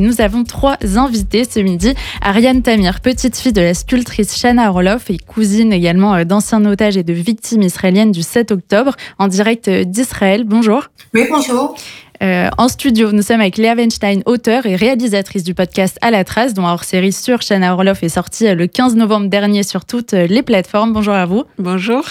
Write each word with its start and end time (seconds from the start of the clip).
Nous 0.00 0.20
avons 0.20 0.44
trois 0.44 0.76
invités 0.96 1.44
ce 1.44 1.58
midi. 1.60 1.94
Ariane 2.22 2.62
Tamir, 2.62 3.00
petite 3.00 3.36
fille 3.36 3.52
de 3.52 3.60
la 3.60 3.74
sculptrice 3.74 4.38
Shana 4.38 4.70
Orloff 4.70 5.10
et 5.10 5.18
cousine 5.18 5.72
également 5.72 6.14
euh, 6.14 6.24
d'anciens 6.24 6.64
otages 6.64 6.96
et 6.96 7.02
de 7.02 7.12
victimes 7.12 7.62
israéliennes 7.62 8.12
du 8.12 8.22
7 8.22 8.52
octobre, 8.52 8.94
en 9.18 9.26
direct 9.26 9.66
euh, 9.68 9.84
d'Israël. 9.84 10.44
Bonjour. 10.44 10.84
Oui, 11.14 11.22
bonjour. 11.28 11.74
Euh, 12.22 12.48
en 12.58 12.68
studio, 12.68 13.12
nous 13.12 13.22
sommes 13.22 13.40
avec 13.40 13.56
Léa 13.56 13.74
Weinstein, 13.74 14.22
auteure 14.26 14.66
et 14.66 14.76
réalisatrice 14.76 15.42
du 15.42 15.54
podcast 15.54 15.98
À 16.00 16.10
la 16.10 16.24
trace, 16.24 16.54
dont 16.54 16.66
hors-série 16.66 17.12
sur 17.12 17.42
Shana 17.42 17.74
Orloff 17.74 18.02
est 18.02 18.08
sortie 18.08 18.52
le 18.54 18.66
15 18.66 18.94
novembre 18.94 19.28
dernier 19.28 19.62
sur 19.62 19.84
toutes 19.84 20.12
les 20.12 20.42
plateformes. 20.42 20.92
Bonjour 20.92 21.14
à 21.14 21.26
vous. 21.26 21.44
Bonjour. 21.58 22.04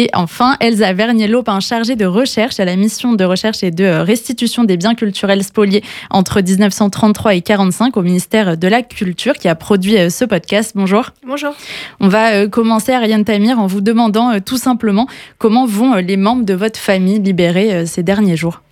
Et 0.00 0.08
enfin, 0.14 0.56
Elsa 0.60 0.92
Vernier-Lopin, 0.92 1.58
chargée 1.58 1.96
de 1.96 2.06
recherche 2.06 2.60
à 2.60 2.64
la 2.64 2.76
mission 2.76 3.14
de 3.14 3.24
recherche 3.24 3.64
et 3.64 3.72
de 3.72 3.84
restitution 3.84 4.62
des 4.62 4.76
biens 4.76 4.94
culturels 4.94 5.42
spoliés 5.42 5.82
entre 6.10 6.40
1933 6.40 7.34
et 7.34 7.42
45 7.42 7.96
au 7.96 8.02
ministère 8.02 8.56
de 8.56 8.68
la 8.68 8.82
Culture, 8.82 9.34
qui 9.34 9.48
a 9.48 9.56
produit 9.56 9.98
euh, 9.98 10.08
ce 10.08 10.24
podcast. 10.24 10.70
Bonjour. 10.76 11.10
Bonjour. 11.26 11.52
On 11.98 12.06
va 12.06 12.30
euh, 12.34 12.48
commencer, 12.48 12.92
Ariane 12.92 13.24
Tamir, 13.24 13.58
en 13.58 13.66
vous 13.66 13.80
demandant 13.80 14.30
euh, 14.30 14.38
tout 14.38 14.56
simplement 14.56 15.08
comment 15.38 15.66
vont 15.66 15.94
les 15.94 16.16
membres 16.16 16.44
de 16.44 16.54
votre 16.54 16.78
famille 16.78 17.18
libérés 17.18 17.84
ces 17.84 18.04
derniers 18.04 18.36
jours? 18.36 18.62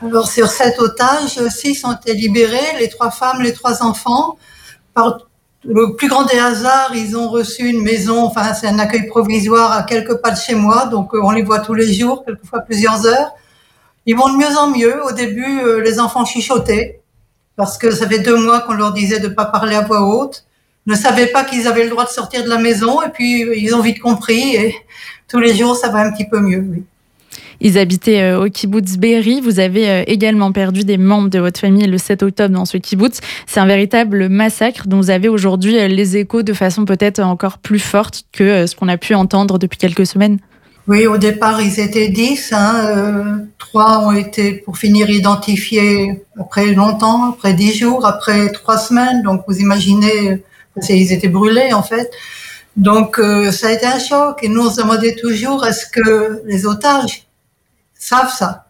Alors, 0.00 0.26
sur 0.26 0.46
cet 0.46 0.80
otage, 0.80 1.38
six 1.50 1.84
ont 1.84 1.92
été 1.92 2.14
libérés, 2.14 2.78
les 2.80 2.88
trois 2.88 3.10
femmes, 3.10 3.42
les 3.42 3.52
trois 3.52 3.82
enfants, 3.82 4.38
par 4.94 5.18
le 5.64 5.94
plus 5.94 6.08
grand 6.08 6.24
des 6.24 6.38
hasards, 6.38 6.92
ils 6.94 7.16
ont 7.16 7.28
reçu 7.28 7.68
une 7.68 7.82
maison, 7.82 8.24
enfin 8.24 8.52
c'est 8.54 8.66
un 8.66 8.78
accueil 8.78 9.06
provisoire 9.06 9.72
à 9.72 9.82
quelques 9.84 10.16
pas 10.16 10.32
de 10.32 10.38
chez 10.38 10.54
moi, 10.54 10.86
donc 10.86 11.14
euh, 11.14 11.20
on 11.22 11.30
les 11.30 11.42
voit 11.42 11.60
tous 11.60 11.74
les 11.74 11.92
jours, 11.92 12.24
quelquefois 12.24 12.60
plusieurs 12.60 13.06
heures. 13.06 13.32
Ils 14.06 14.16
vont 14.16 14.28
de 14.28 14.36
mieux 14.36 14.56
en 14.58 14.68
mieux. 14.68 15.04
Au 15.04 15.12
début, 15.12 15.60
euh, 15.60 15.80
les 15.80 16.00
enfants 16.00 16.24
chuchotaient, 16.24 17.00
parce 17.54 17.78
que 17.78 17.92
ça 17.92 18.08
fait 18.08 18.18
deux 18.18 18.36
mois 18.36 18.60
qu'on 18.60 18.74
leur 18.74 18.92
disait 18.92 19.20
de 19.20 19.28
ne 19.28 19.34
pas 19.34 19.44
parler 19.44 19.76
à 19.76 19.82
voix 19.82 20.02
haute, 20.02 20.44
ne 20.86 20.96
savaient 20.96 21.28
pas 21.28 21.44
qu'ils 21.44 21.68
avaient 21.68 21.84
le 21.84 21.90
droit 21.90 22.04
de 22.04 22.10
sortir 22.10 22.42
de 22.42 22.48
la 22.48 22.58
maison, 22.58 23.00
et 23.02 23.10
puis 23.10 23.42
ils 23.56 23.74
ont 23.74 23.80
vite 23.80 24.00
compris, 24.00 24.56
et 24.56 24.74
tous 25.28 25.38
les 25.38 25.54
jours, 25.54 25.76
ça 25.76 25.90
va 25.90 26.00
un 26.00 26.10
petit 26.10 26.28
peu 26.28 26.40
mieux. 26.40 26.82
Ils 27.60 27.78
habitaient 27.78 28.22
euh, 28.22 28.44
au 28.44 28.50
kibbutz 28.50 28.96
Be'eri. 28.96 29.40
Vous 29.40 29.60
avez 29.60 29.88
euh, 29.88 30.02
également 30.06 30.52
perdu 30.52 30.84
des 30.84 30.98
membres 30.98 31.28
de 31.28 31.38
votre 31.38 31.60
famille 31.60 31.86
le 31.86 31.98
7 31.98 32.22
octobre 32.22 32.54
dans 32.54 32.64
ce 32.64 32.76
kibbutz. 32.76 33.20
C'est 33.46 33.60
un 33.60 33.66
véritable 33.66 34.28
massacre 34.28 34.86
dont 34.86 34.98
vous 34.98 35.10
avez 35.10 35.28
aujourd'hui 35.28 35.78
euh, 35.78 35.88
les 35.88 36.16
échos 36.16 36.42
de 36.42 36.52
façon 36.52 36.84
peut-être 36.84 37.20
encore 37.20 37.58
plus 37.58 37.78
forte 37.78 38.24
que 38.32 38.66
ce 38.66 38.74
qu'on 38.74 38.88
a 38.88 38.96
pu 38.96 39.14
entendre 39.14 39.58
depuis 39.58 39.78
quelques 39.78 40.06
semaines. 40.06 40.38
Oui, 40.88 41.06
au 41.06 41.16
départ, 41.16 41.60
ils 41.60 41.78
étaient 41.78 42.08
dix. 42.08 42.52
Hein, 42.52 43.44
trois 43.58 44.00
ont 44.00 44.10
été, 44.10 44.54
pour 44.54 44.76
finir, 44.78 45.08
identifiés 45.08 46.24
après 46.40 46.74
longtemps, 46.74 47.30
après 47.30 47.54
dix 47.54 47.78
jours, 47.78 48.04
après 48.04 48.50
trois 48.50 48.78
semaines. 48.78 49.22
Donc, 49.22 49.42
vous 49.46 49.58
imaginez, 49.60 50.42
ils 50.88 51.12
étaient 51.12 51.28
brûlés, 51.28 51.72
en 51.72 51.84
fait. 51.84 52.10
Donc, 52.76 53.20
ça 53.52 53.68
a 53.68 53.72
été 53.72 53.86
un 53.86 53.98
choc. 53.98 54.38
Et 54.42 54.48
nous, 54.48 54.66
on 54.66 54.70
se 54.70 54.80
demandait 54.80 55.16
toujours, 55.16 55.66
est-ce 55.66 55.86
que 55.86 56.42
les 56.46 56.66
otages 56.66 57.26
savent 57.94 58.32
ça? 58.32 58.66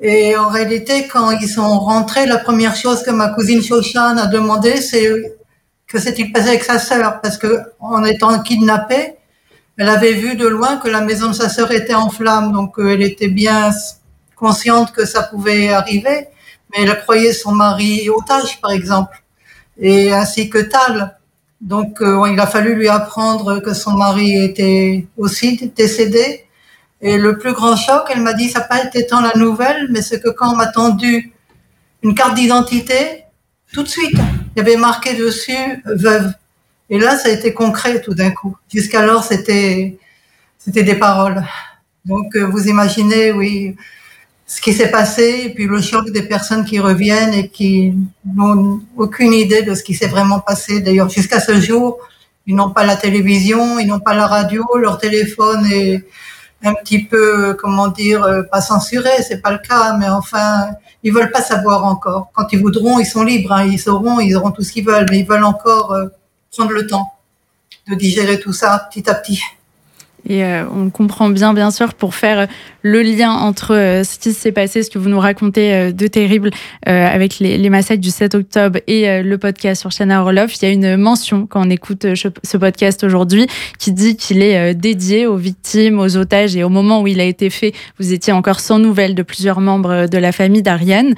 Et 0.00 0.36
en 0.36 0.48
réalité, 0.48 1.08
quand 1.08 1.30
ils 1.30 1.48
sont 1.48 1.78
rentrés, 1.78 2.26
la 2.26 2.38
première 2.38 2.76
chose 2.76 3.02
que 3.02 3.10
ma 3.10 3.28
cousine 3.30 3.62
Shoshan 3.62 4.18
a 4.18 4.26
demandé, 4.26 4.80
c'est 4.82 5.38
que 5.86 5.98
s'est-il 5.98 6.32
passé 6.32 6.48
avec 6.48 6.64
sa 6.64 6.78
sœur, 6.78 7.20
parce 7.22 7.38
que 7.38 7.60
en 7.80 8.04
étant 8.04 8.42
kidnappée, 8.42 9.14
elle 9.78 9.88
avait 9.88 10.12
vu 10.12 10.36
de 10.36 10.46
loin 10.46 10.78
que 10.78 10.88
la 10.88 11.00
maison 11.00 11.28
de 11.28 11.32
sa 11.32 11.48
sœur 11.48 11.70
était 11.72 11.94
en 11.94 12.10
flammes, 12.10 12.52
donc 12.52 12.78
euh, 12.78 12.94
elle 12.94 13.02
était 13.02 13.28
bien 13.28 13.70
consciente 14.34 14.92
que 14.92 15.06
ça 15.06 15.22
pouvait 15.22 15.68
arriver, 15.68 16.28
mais 16.70 16.82
elle 16.82 16.98
croyait 17.00 17.32
son 17.32 17.52
mari 17.52 18.08
otage, 18.10 18.60
par 18.60 18.72
exemple, 18.72 19.22
et 19.78 20.12
ainsi 20.12 20.50
que 20.50 20.58
Tal. 20.58 21.15
Donc 21.60 22.00
euh, 22.02 22.28
il 22.30 22.38
a 22.38 22.46
fallu 22.46 22.74
lui 22.74 22.88
apprendre 22.88 23.60
que 23.60 23.72
son 23.74 23.92
mari 23.92 24.44
était 24.44 25.06
aussi 25.16 25.72
décédé 25.74 26.46
et 27.00 27.18
le 27.18 27.38
plus 27.38 27.52
grand 27.52 27.76
choc, 27.76 28.04
elle 28.10 28.22
m'a 28.22 28.32
dit, 28.32 28.48
ça 28.48 28.60
n'a 28.60 28.64
pas 28.66 28.84
été 28.84 29.06
tant 29.06 29.20
la 29.20 29.34
nouvelle, 29.34 29.88
mais 29.90 30.00
c'est 30.00 30.20
que 30.20 30.30
quand 30.30 30.52
on 30.52 30.56
m'a 30.56 30.66
tendu 30.66 31.32
une 32.02 32.14
carte 32.14 32.34
d'identité, 32.34 33.24
tout 33.72 33.82
de 33.82 33.88
suite, 33.88 34.14
il 34.14 34.58
y 34.58 34.60
avait 34.60 34.76
marqué 34.76 35.14
dessus 35.14 35.82
veuve. 35.84 36.32
Et 36.88 36.98
là, 36.98 37.16
ça 37.16 37.28
a 37.28 37.32
été 37.32 37.52
concret 37.52 38.00
tout 38.00 38.14
d'un 38.14 38.30
coup. 38.30 38.56
Jusqu'alors, 38.72 39.24
c'était, 39.24 39.98
c'était 40.56 40.84
des 40.84 40.94
paroles. 40.94 41.44
Donc, 42.04 42.34
euh, 42.36 42.46
vous 42.46 42.68
imaginez, 42.68 43.32
oui, 43.32 43.76
ce 44.46 44.60
qui 44.60 44.72
s'est 44.72 44.90
passé, 44.90 45.42
et 45.46 45.50
puis 45.50 45.66
le 45.66 45.80
choc 45.80 46.10
des 46.10 46.22
personnes 46.22 46.64
qui 46.64 46.78
reviennent 46.78 47.34
et 47.34 47.48
qui 47.48 47.94
n'ont 48.24 48.80
aucune 48.96 49.32
idée 49.32 49.62
de 49.62 49.74
ce 49.74 49.82
qui 49.82 49.94
s'est 49.94 50.06
vraiment 50.06 50.38
passé. 50.38 50.80
D'ailleurs, 50.80 51.08
jusqu'à 51.08 51.40
ce 51.40 51.60
jour, 51.60 51.98
ils 52.46 52.54
n'ont 52.54 52.70
pas 52.70 52.84
la 52.84 52.94
télévision, 52.94 53.80
ils 53.80 53.88
n'ont 53.88 53.98
pas 53.98 54.14
la 54.14 54.28
radio, 54.28 54.64
leur 54.76 54.98
téléphone 54.98 55.66
est, 55.66 56.04
un 56.62 56.74
petit 56.74 57.04
peu, 57.04 57.54
comment 57.54 57.88
dire, 57.88 58.24
euh, 58.24 58.42
pas 58.42 58.60
censuré, 58.60 59.10
c'est 59.22 59.42
pas 59.42 59.52
le 59.52 59.58
cas, 59.58 59.94
mais 59.98 60.08
enfin, 60.08 60.70
ils 61.02 61.12
veulent 61.12 61.30
pas 61.30 61.42
savoir 61.42 61.84
encore. 61.84 62.30
Quand 62.34 62.52
ils 62.52 62.60
voudront, 62.60 62.98
ils 62.98 63.06
sont 63.06 63.22
libres, 63.22 63.52
hein, 63.52 63.64
ils 63.64 63.78
sauront, 63.78 64.20
ils 64.20 64.34
auront 64.34 64.50
tout 64.50 64.62
ce 64.62 64.72
qu'ils 64.72 64.84
veulent, 64.84 65.06
mais 65.10 65.20
ils 65.20 65.26
veulent 65.26 65.44
encore 65.44 65.92
euh, 65.92 66.06
prendre 66.50 66.72
le 66.72 66.86
temps 66.86 67.12
de 67.88 67.94
digérer 67.94 68.40
tout 68.40 68.52
ça 68.52 68.88
petit 68.90 69.08
à 69.08 69.14
petit. 69.14 69.40
Et 70.28 70.44
euh, 70.44 70.64
on 70.70 70.90
comprend 70.90 71.30
bien, 71.30 71.54
bien 71.54 71.70
sûr, 71.70 71.94
pour 71.94 72.14
faire 72.14 72.48
le 72.82 73.02
lien 73.02 73.30
entre 73.30 73.74
euh, 73.74 74.04
ce 74.04 74.18
qui 74.18 74.32
s'est 74.32 74.52
passé, 74.52 74.82
ce 74.82 74.90
que 74.90 74.98
vous 74.98 75.08
nous 75.08 75.20
racontez 75.20 75.72
euh, 75.72 75.92
de 75.92 76.06
terrible 76.06 76.50
avec 76.84 77.38
les, 77.38 77.70
massacres 77.70 78.00
du 78.00 78.10
7 78.10 78.34
octobre 78.34 78.78
et 78.86 79.22
le 79.22 79.38
podcast 79.38 79.80
sur 79.80 79.90
Shana 79.90 80.22
Orloff. 80.22 80.54
Il 80.56 80.64
y 80.64 80.68
a 80.68 80.72
une 80.72 80.96
mention 80.96 81.46
quand 81.46 81.66
on 81.66 81.70
écoute 81.70 82.06
ce 82.14 82.56
podcast 82.56 83.02
aujourd'hui 83.02 83.46
qui 83.78 83.92
dit 83.92 84.16
qu'il 84.16 84.40
est 84.40 84.74
dédié 84.74 85.26
aux 85.26 85.36
victimes, 85.36 85.98
aux 85.98 86.16
otages 86.16 86.56
et 86.56 86.62
au 86.62 86.68
moment 86.68 87.02
où 87.02 87.06
il 87.06 87.20
a 87.20 87.24
été 87.24 87.50
fait, 87.50 87.72
vous 87.98 88.12
étiez 88.12 88.32
encore 88.32 88.60
sans 88.60 88.78
nouvelles 88.78 89.14
de 89.14 89.22
plusieurs 89.22 89.60
membres 89.60 90.06
de 90.06 90.18
la 90.18 90.32
famille 90.32 90.62
d'Ariane. 90.62 91.14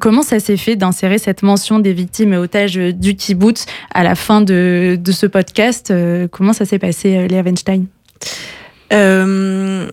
comment 0.00 0.22
ça 0.22 0.40
s'est 0.40 0.56
fait 0.56 0.76
d'insérer 0.76 1.18
cette 1.18 1.42
mention 1.42 1.78
des 1.78 1.92
victimes 1.92 2.32
et 2.32 2.38
otages 2.38 2.76
du 2.76 3.14
kibbutz 3.14 3.66
à 3.92 4.02
la 4.02 4.14
fin 4.14 4.40
de, 4.40 4.98
de 4.98 5.12
ce 5.12 5.26
podcast 5.26 5.92
Comment 6.30 6.54
ça 6.54 6.64
s'est 6.64 6.78
passé, 6.78 7.28
Léa 7.28 7.42
Weinstein? 7.42 7.86
Euh, 8.92 9.88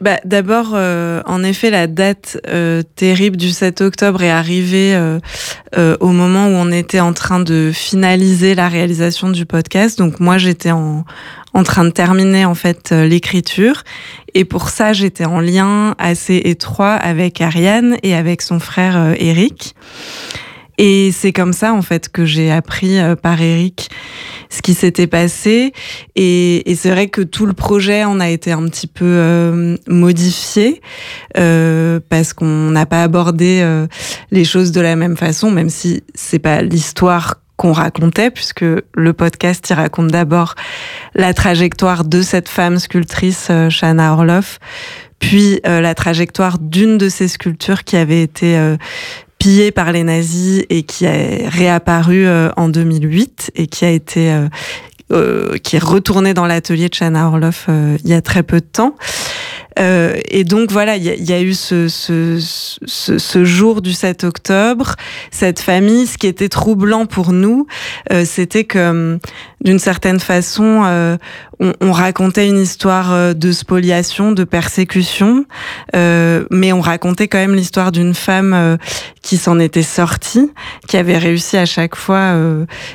bah, 0.00 0.18
d'abord 0.24 0.72
euh, 0.74 1.20
en 1.26 1.42
effet 1.42 1.70
la 1.70 1.86
date 1.86 2.38
euh, 2.46 2.82
terrible 2.94 3.36
du 3.36 3.50
7 3.50 3.80
octobre 3.80 4.22
est 4.22 4.30
arrivée 4.30 4.96
au 6.00 6.08
moment 6.08 6.46
où 6.46 6.50
on 6.50 6.70
était 6.70 7.00
en 7.00 7.12
train 7.12 7.40
de 7.40 7.70
finaliser 7.72 8.54
la 8.54 8.68
réalisation 8.68 9.30
du 9.30 9.46
podcast. 9.46 9.98
Donc 9.98 10.20
moi 10.20 10.38
j'étais 10.38 10.70
en 10.70 11.04
en 11.54 11.64
train 11.64 11.84
de 11.84 11.90
terminer 11.90 12.46
en 12.46 12.54
fait 12.54 12.92
l'écriture 12.92 13.82
et 14.32 14.46
pour 14.46 14.70
ça 14.70 14.94
j'étais 14.94 15.26
en 15.26 15.40
lien 15.40 15.94
assez 15.98 16.36
étroit 16.44 16.94
avec 16.94 17.40
Ariane 17.40 17.96
et 18.02 18.14
avec 18.14 18.42
son 18.42 18.58
frère 18.58 19.14
Eric. 19.18 19.74
Et 20.78 21.10
c'est 21.12 21.32
comme 21.32 21.52
ça 21.52 21.74
en 21.74 21.82
fait 21.82 22.08
que 22.08 22.24
j'ai 22.24 22.50
appris 22.50 22.98
par 23.22 23.40
Eric 23.40 23.90
ce 24.52 24.60
qui 24.60 24.74
s'était 24.74 25.06
passé. 25.06 25.72
Et, 26.14 26.62
c'est 26.76 26.90
vrai 26.90 27.08
que 27.08 27.22
tout 27.22 27.46
le 27.46 27.52
projet 27.54 28.04
en 28.04 28.20
a 28.20 28.28
été 28.28 28.52
un 28.52 28.66
petit 28.68 28.86
peu 28.86 29.04
euh, 29.04 29.76
modifié 29.88 30.80
euh, 31.38 32.00
parce 32.08 32.32
qu'on 32.32 32.70
n'a 32.70 32.86
pas 32.86 33.02
abordé 33.02 33.60
euh, 33.62 33.86
les 34.30 34.44
choses 34.44 34.72
de 34.72 34.80
la 34.80 34.96
même 34.96 35.16
façon, 35.16 35.50
même 35.50 35.70
si 35.70 36.02
c'est 36.14 36.38
pas 36.38 36.60
l'histoire 36.60 37.36
qu'on 37.56 37.72
racontait, 37.72 38.30
puisque 38.30 38.64
le 38.64 39.12
podcast 39.12 39.64
il 39.70 39.74
raconte 39.74 40.08
d'abord 40.08 40.54
la 41.14 41.32
trajectoire 41.32 42.04
de 42.04 42.20
cette 42.20 42.48
femme 42.48 42.78
sculptrice, 42.78 43.50
Shana 43.68 44.14
Orloff, 44.14 44.58
puis 45.20 45.60
la 45.64 45.94
trajectoire 45.94 46.58
d'une 46.58 46.98
de 46.98 47.08
ces 47.08 47.28
sculptures 47.28 47.84
qui 47.84 47.96
avait 47.96 48.22
été 48.22 48.58
pillé 49.42 49.72
par 49.72 49.90
les 49.90 50.04
nazis 50.04 50.64
et 50.70 50.84
qui 50.84 51.04
est 51.04 51.48
réapparu 51.48 52.26
euh, 52.26 52.50
en 52.56 52.68
2008 52.68 53.50
et 53.56 53.66
qui 53.66 53.84
a 53.84 53.90
été 53.90 54.32
euh, 54.32 54.46
euh, 55.10 55.58
qui 55.58 55.74
est 55.74 55.82
retourné 55.82 56.32
dans 56.32 56.46
l'atelier 56.46 56.88
de 56.88 56.94
Chana 56.94 57.26
Orloff 57.26 57.66
il 57.68 58.08
y 58.08 58.14
a 58.14 58.22
très 58.22 58.44
peu 58.44 58.60
de 58.60 58.66
temps. 58.66 58.94
Euh, 59.78 60.18
et 60.28 60.44
donc 60.44 60.70
voilà, 60.70 60.96
il 60.96 61.04
y, 61.04 61.30
y, 61.30 61.32
a 61.32 61.40
eu 61.40 61.54
ce, 61.54 61.88
ce, 61.88 62.38
ce, 62.40 63.18
ce, 63.18 63.44
jour 63.44 63.82
du 63.82 63.92
7 63.92 64.24
octobre, 64.24 64.96
cette 65.30 65.60
famille. 65.60 66.06
Ce 66.06 66.18
qui 66.18 66.26
était 66.26 66.48
troublant 66.48 67.06
pour 67.06 67.32
nous, 67.32 67.66
euh, 68.12 68.24
c'était 68.24 68.64
que 68.64 69.18
d'une 69.62 69.78
certaine 69.78 70.20
façon, 70.20 71.18
euh, 71.62 71.72
on, 71.80 71.92
racontait 71.92 72.48
une 72.48 72.58
histoire 72.58 73.34
de 73.34 73.52
spoliation, 73.52 74.32
de 74.32 74.44
persécution, 74.44 75.44
mais 75.94 76.72
on 76.72 76.80
racontait 76.80 77.28
quand 77.28 77.38
même 77.38 77.54
l'histoire 77.54 77.92
d'une 77.92 78.14
femme 78.14 78.78
qui 79.20 79.36
s'en 79.36 79.58
était 79.58 79.82
sortie, 79.82 80.50
qui 80.88 80.96
avait 80.96 81.18
réussi 81.18 81.56
à 81.56 81.66
chaque 81.66 81.94
fois, 81.94 82.34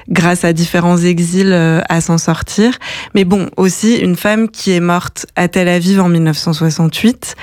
grâce 0.10 0.44
à 0.44 0.54
différents 0.54 0.98
exils, 0.98 1.54
à 1.54 2.02
s'en 2.02 2.18
sortir. 2.18 2.74
Mais 3.16 3.24
bon, 3.24 3.50
aussi 3.56 3.96
une 3.96 4.16
femme 4.16 4.50
qui 4.50 4.72
est 4.72 4.80
morte 4.80 5.28
à 5.36 5.48
Tel 5.48 5.68
Aviv 5.68 6.02
en 6.02 6.10
1968 6.10 7.36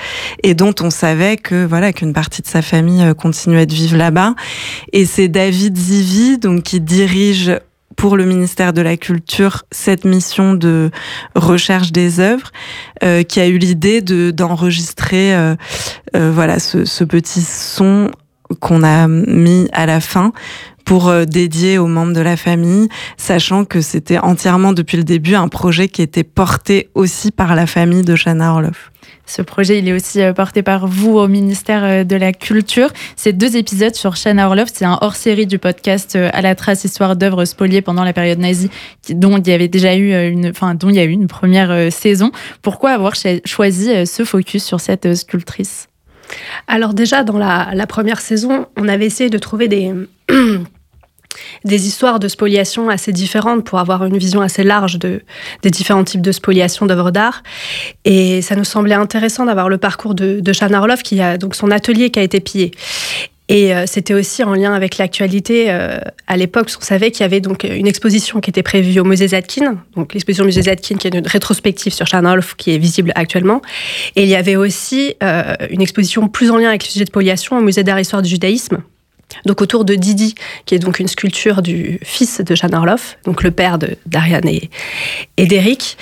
et 0.43 0.53
dont 0.53 0.75
on 0.81 0.89
savait 0.89 1.37
que 1.37 1.65
voilà 1.65 1.93
qu'une 1.93 2.13
partie 2.13 2.41
de 2.41 2.47
sa 2.47 2.61
famille 2.61 3.13
continuait 3.17 3.65
de 3.65 3.73
vivre 3.73 3.97
là-bas. 3.97 4.35
Et 4.93 5.05
c'est 5.05 5.27
David 5.27 5.77
Zivi, 5.77 6.37
donc 6.37 6.63
qui 6.63 6.81
dirige 6.81 7.51
pour 7.95 8.17
le 8.17 8.25
ministère 8.25 8.73
de 8.73 8.81
la 8.81 8.97
Culture 8.97 9.63
cette 9.71 10.05
mission 10.05 10.53
de 10.53 10.91
recherche 11.35 11.91
des 11.91 12.19
œuvres, 12.19 12.51
euh, 13.03 13.23
qui 13.23 13.39
a 13.39 13.47
eu 13.47 13.57
l'idée 13.57 14.01
de 14.01 14.31
d'enregistrer 14.31 15.35
euh, 15.35 15.55
euh, 16.15 16.31
voilà 16.31 16.59
ce, 16.59 17.03
petit 17.03 17.41
son 17.41 18.11
qu'on 18.59 18.83
a 18.83 19.07
mis 19.07 19.67
à 19.73 19.85
la 19.85 19.99
fin 19.99 20.33
pour 20.85 21.11
dédier 21.25 21.77
aux 21.77 21.87
membres 21.87 22.13
de 22.13 22.21
la 22.21 22.37
famille, 22.37 22.87
sachant 23.17 23.65
que 23.65 23.81
c'était 23.81 24.19
entièrement 24.19 24.71
depuis 24.71 24.97
le 24.97 25.03
début 25.03 25.35
un 25.35 25.47
projet 25.47 25.87
qui 25.87 26.01
était 26.01 26.23
porté 26.23 26.89
aussi 26.93 27.31
par 27.31 27.55
la 27.55 27.65
famille 27.65 28.03
de 28.03 28.15
Shana 28.15 28.53
Orloff. 28.53 28.91
Ce 29.25 29.41
projet, 29.41 29.79
il 29.79 29.87
est 29.87 29.93
aussi 29.93 30.21
euh, 30.21 30.33
porté 30.33 30.61
par 30.61 30.87
vous 30.87 31.17
au 31.17 31.27
ministère 31.27 31.83
euh, 31.83 32.03
de 32.03 32.15
la 32.15 32.31
Culture. 32.31 32.89
Ces 33.15 33.33
deux 33.33 33.57
épisodes 33.57 33.95
sur 33.95 34.15
Shana 34.15 34.47
Orlov, 34.47 34.67
c'est 34.71 34.85
un 34.85 34.99
hors-série 35.01 35.47
du 35.47 35.57
podcast 35.57 36.15
euh, 36.15 36.29
À 36.31 36.41
la 36.41 36.53
trace, 36.53 36.83
histoire 36.83 37.15
d'œuvres 37.15 37.45
spoliées 37.45 37.81
pendant 37.81 38.03
la 38.03 38.13
période 38.13 38.37
nazie, 38.37 38.69
dont 39.09 39.37
il 39.37 39.47
y 39.47 39.51
avait 39.51 39.67
déjà 39.67 39.95
eu 39.95 40.13
une, 40.29 40.49
enfin, 40.49 40.75
dont 40.75 40.89
il 40.89 40.95
y 40.95 40.99
a 40.99 41.03
eu 41.03 41.09
une 41.09 41.27
première 41.27 41.91
saison. 41.91 42.31
Pourquoi 42.61 42.91
avoir 42.91 43.13
choisi 43.45 44.05
ce 44.05 44.23
focus 44.23 44.63
sur 44.63 44.79
cette 44.79 45.15
sculptrice? 45.15 45.87
Alors 46.67 46.93
déjà, 46.93 47.23
dans 47.23 47.37
la, 47.37 47.69
la 47.73 47.87
première 47.87 48.21
saison, 48.21 48.67
on 48.77 48.87
avait 48.87 49.05
essayé 49.05 49.29
de 49.29 49.37
trouver 49.37 49.67
des 49.67 49.91
des 51.65 51.87
histoires 51.87 52.19
de 52.19 52.27
spoliation 52.27 52.89
assez 52.89 53.11
différentes 53.11 53.65
pour 53.65 53.79
avoir 53.79 54.05
une 54.05 54.17
vision 54.17 54.41
assez 54.41 54.63
large 54.63 54.97
de, 54.97 55.21
des 55.63 55.69
différents 55.69 56.03
types 56.03 56.21
de 56.21 56.31
spoliation 56.31 56.85
d'œuvres 56.85 57.11
d'art. 57.11 57.43
Et 58.05 58.41
ça 58.41 58.55
nous 58.55 58.63
semblait 58.63 58.95
intéressant 58.95 59.45
d'avoir 59.45 59.67
le 59.67 59.77
parcours 59.77 60.15
de, 60.15 60.39
de 60.39 60.53
Shana 60.53 60.79
Orloff, 60.79 61.03
qui 61.03 61.19
a 61.21 61.37
donc 61.37 61.55
son 61.55 61.71
atelier 61.71 62.11
qui 62.11 62.19
a 62.19 62.23
été 62.23 62.39
pillé. 62.39 62.71
Et 63.47 63.75
euh, 63.75 63.83
c'était 63.85 64.15
aussi 64.15 64.43
en 64.43 64.55
lien 64.55 64.73
avec 64.73 64.97
l'actualité 64.97 65.67
euh, 65.69 65.99
à 66.25 66.35
l'époque, 66.35 66.73
qu'on 66.73 66.81
savait 66.81 67.11
qu'il 67.11 67.21
y 67.21 67.25
avait 67.25 67.41
donc 67.41 67.63
une 67.63 67.85
exposition 67.85 68.39
qui 68.41 68.49
était 68.49 68.63
prévue 68.63 68.99
au 68.99 69.03
musée 69.03 69.27
Zadkin, 69.27 69.77
donc 69.95 70.13
l'exposition 70.13 70.45
musée 70.45 70.63
Zadkin 70.63 70.97
qui 70.97 71.07
est 71.07 71.13
une 71.13 71.27
rétrospective 71.27 71.93
sur 71.93 72.07
Orloff 72.11 72.55
qui 72.55 72.73
est 72.73 72.79
visible 72.79 73.11
actuellement. 73.13 73.61
Et 74.15 74.23
il 74.23 74.29
y 74.29 74.35
avait 74.35 74.55
aussi 74.55 75.13
euh, 75.21 75.55
une 75.69 75.81
exposition 75.81 76.27
plus 76.27 76.49
en 76.49 76.57
lien 76.57 76.69
avec 76.69 76.83
le 76.85 76.89
sujet 76.89 77.05
de 77.05 77.09
spoliation 77.09 77.57
au 77.57 77.61
musée 77.61 77.83
d'art 77.83 77.99
et 77.99 78.01
histoire 78.01 78.23
du 78.23 78.29
judaïsme, 78.29 78.79
donc 79.45 79.61
autour 79.61 79.85
de 79.85 79.95
Didi, 79.95 80.35
qui 80.65 80.75
est 80.75 80.79
donc 80.79 80.99
une 80.99 81.07
sculpture 81.07 81.61
du 81.61 81.99
fils 82.03 82.41
de 82.41 82.55
Jeanne 82.55 82.73
Orloff, 82.73 83.17
donc 83.25 83.43
le 83.43 83.51
père 83.51 83.77
d'Ariane 84.05 84.47
et, 84.47 84.69
et 85.37 85.45
d'Éric. 85.45 85.97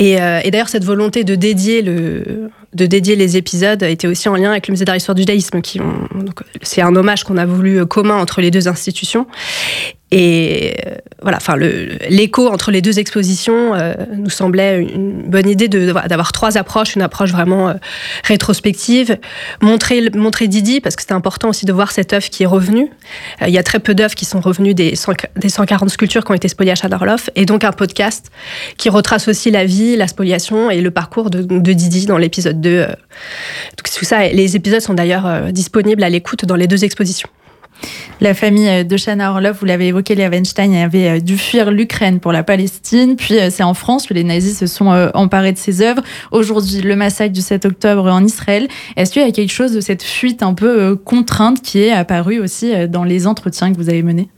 Euh, 0.00 0.40
et, 0.42 0.50
d'ailleurs, 0.50 0.68
cette 0.68 0.84
volonté 0.84 1.24
de 1.24 1.34
dédier, 1.34 1.82
les 1.82 3.36
épisodes 3.36 3.82
était 3.82 4.06
aussi 4.06 4.28
en 4.28 4.36
lien 4.36 4.50
avec 4.50 4.66
le 4.68 4.72
musée 4.72 4.84
d'art 4.84 4.96
histoire 4.96 5.14
du 5.14 5.22
judaïsme. 5.22 5.60
Qui 5.60 5.80
c'est 6.62 6.80
un 6.80 6.96
hommage 6.96 7.24
qu'on 7.24 7.36
a 7.36 7.44
voulu 7.44 7.84
commun 7.84 8.16
entre 8.16 8.40
les 8.40 8.50
deux 8.50 8.66
institutions. 8.66 9.26
Et 10.12 10.74
euh, 10.86 10.96
voilà, 11.22 11.36
enfin, 11.36 11.56
l'écho 11.56 12.48
entre 12.48 12.72
les 12.72 12.82
deux 12.82 12.98
expositions 12.98 13.74
euh, 13.74 13.94
nous 14.16 14.30
semblait 14.30 14.82
une 14.82 15.22
bonne 15.22 15.48
idée 15.48 15.68
d'avoir 15.68 16.32
trois 16.32 16.58
approches, 16.58 16.96
une 16.96 17.02
approche 17.02 17.30
vraiment 17.30 17.68
euh, 17.68 17.74
rétrospective, 18.24 19.18
montrer, 19.60 20.10
montrer 20.10 20.48
Didi, 20.48 20.80
parce 20.80 20.96
que 20.96 21.02
c'était 21.02 21.14
important 21.14 21.48
aussi 21.48 21.64
de 21.64 21.72
voir 21.72 21.92
cette 21.92 22.12
œuvre 22.12 22.28
qui 22.28 22.42
est 22.42 22.46
revenue. 22.46 22.90
il 23.46 23.52
y 23.52 23.58
a 23.58 23.62
très 23.62 23.78
peu 23.78 23.94
d'œuvres 23.94 24.16
qui 24.16 24.24
sont 24.24 24.40
revenues 24.40 24.74
des, 24.74 24.94
des 25.36 25.48
140 25.48 25.90
sculptures 25.90 26.24
qui 26.24 26.32
ont 26.32 26.34
été 26.34 26.48
spoliées 26.48 26.72
à 26.72 26.76
Chadorloff, 26.76 27.30
et 27.36 27.46
donc 27.46 27.62
un 27.62 27.72
podcast 27.72 28.32
qui 28.78 28.88
retrace 28.88 29.28
aussi 29.28 29.52
la 29.52 29.64
vie, 29.64 29.94
la 29.94 30.08
spoliation 30.08 30.70
et 30.70 30.80
le 30.80 30.90
parcours 30.90 31.30
de, 31.30 31.42
de 31.42 31.72
Didi 31.72 32.06
dans 32.06 32.18
l'épisode 32.18 32.60
2. 32.60 32.80
Donc, 32.80 32.96
tout 33.96 34.04
ça, 34.04 34.26
les 34.26 34.56
épisodes 34.56 34.80
sont 34.80 34.94
d'ailleurs 34.94 35.52
disponibles 35.52 36.02
à 36.02 36.08
l'écoute 36.08 36.44
dans 36.44 36.56
les 36.56 36.66
deux 36.66 36.84
expositions. 36.84 37.28
La 38.20 38.34
famille 38.34 38.84
de 38.84 38.96
Shana 38.98 39.32
Orlov, 39.32 39.56
vous 39.58 39.66
l'avez 39.66 39.88
évoqué, 39.88 40.14
Léa 40.14 40.28
Weinstein 40.28 40.74
avait 40.74 41.08
euh, 41.08 41.20
dû 41.20 41.38
fuir 41.38 41.70
l'Ukraine 41.70 42.20
pour 42.20 42.32
la 42.32 42.42
Palestine. 42.42 43.16
Puis 43.16 43.38
euh, 43.38 43.48
c'est 43.50 43.62
en 43.62 43.72
France 43.72 44.06
que 44.06 44.12
les 44.12 44.24
nazis 44.24 44.58
se 44.58 44.66
sont 44.66 44.92
euh, 44.92 45.08
emparés 45.14 45.52
de 45.52 45.58
ses 45.58 45.80
œuvres. 45.80 46.02
Aujourd'hui, 46.30 46.82
le 46.82 46.96
massacre 46.96 47.32
du 47.32 47.40
7 47.40 47.64
octobre 47.64 48.06
en 48.10 48.24
Israël. 48.24 48.68
Est-ce 48.96 49.12
qu'il 49.12 49.22
y 49.22 49.24
a 49.24 49.32
quelque 49.32 49.52
chose 49.52 49.72
de 49.72 49.80
cette 49.80 50.02
fuite 50.02 50.42
un 50.42 50.52
peu 50.52 50.96
contrainte 50.96 51.62
qui 51.62 51.80
est 51.80 51.92
apparue 51.92 52.40
aussi 52.40 52.88
dans 52.88 53.04
les 53.04 53.26
entretiens 53.26 53.72
que 53.72 53.76
vous 53.78 53.88
avez 53.88 54.02
menés? 54.02 54.28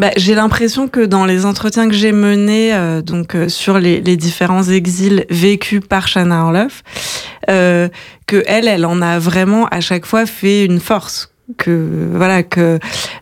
Bah, 0.00 0.12
j'ai 0.16 0.34
l'impression 0.34 0.88
que 0.88 1.04
dans 1.04 1.26
les 1.26 1.44
entretiens 1.44 1.86
que 1.86 1.94
j'ai 1.94 2.12
menés 2.12 2.72
euh, 2.72 3.02
donc 3.02 3.34
euh, 3.34 3.50
sur 3.50 3.78
les, 3.78 4.00
les, 4.00 4.16
différents 4.16 4.62
exils 4.62 5.26
vécus 5.28 5.82
par 5.86 6.08
Shana 6.08 6.42
Orloff, 6.42 6.82
euh, 7.50 7.90
que 8.26 8.42
elle, 8.46 8.66
elle 8.66 8.86
en 8.86 9.02
a 9.02 9.18
vraiment 9.18 9.66
à 9.66 9.80
chaque 9.80 10.06
fois 10.06 10.24
fait 10.24 10.64
une 10.64 10.80
force 10.80 11.34
que 11.58 12.08
voilà 12.14 12.42
que 12.42 12.78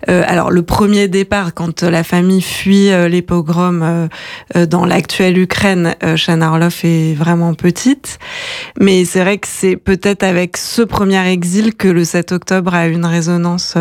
euh, 0.08 0.22
alors 0.28 0.52
le 0.52 0.62
premier 0.62 1.08
départ 1.08 1.52
quand 1.52 1.82
la 1.82 2.04
famille 2.04 2.42
fuit 2.42 2.90
les 3.08 3.22
pogroms 3.22 4.08
dans 4.54 4.84
l'actuelle 4.84 5.36
Ukraine 5.36 5.96
Shana 6.14 6.50
Orloff 6.50 6.84
est 6.84 7.14
vraiment 7.14 7.54
petite. 7.54 8.20
Mais 8.78 9.04
c'est 9.04 9.22
vrai 9.22 9.38
que 9.38 9.48
c'est 9.50 9.76
peut-être 9.76 10.22
avec 10.22 10.58
ce 10.58 10.82
premier 10.82 11.26
exil 11.26 11.74
que 11.74 11.88
le 11.88 12.04
7 12.04 12.30
octobre 12.30 12.74
a 12.74 12.86
une 12.86 13.06
résonance 13.06 13.76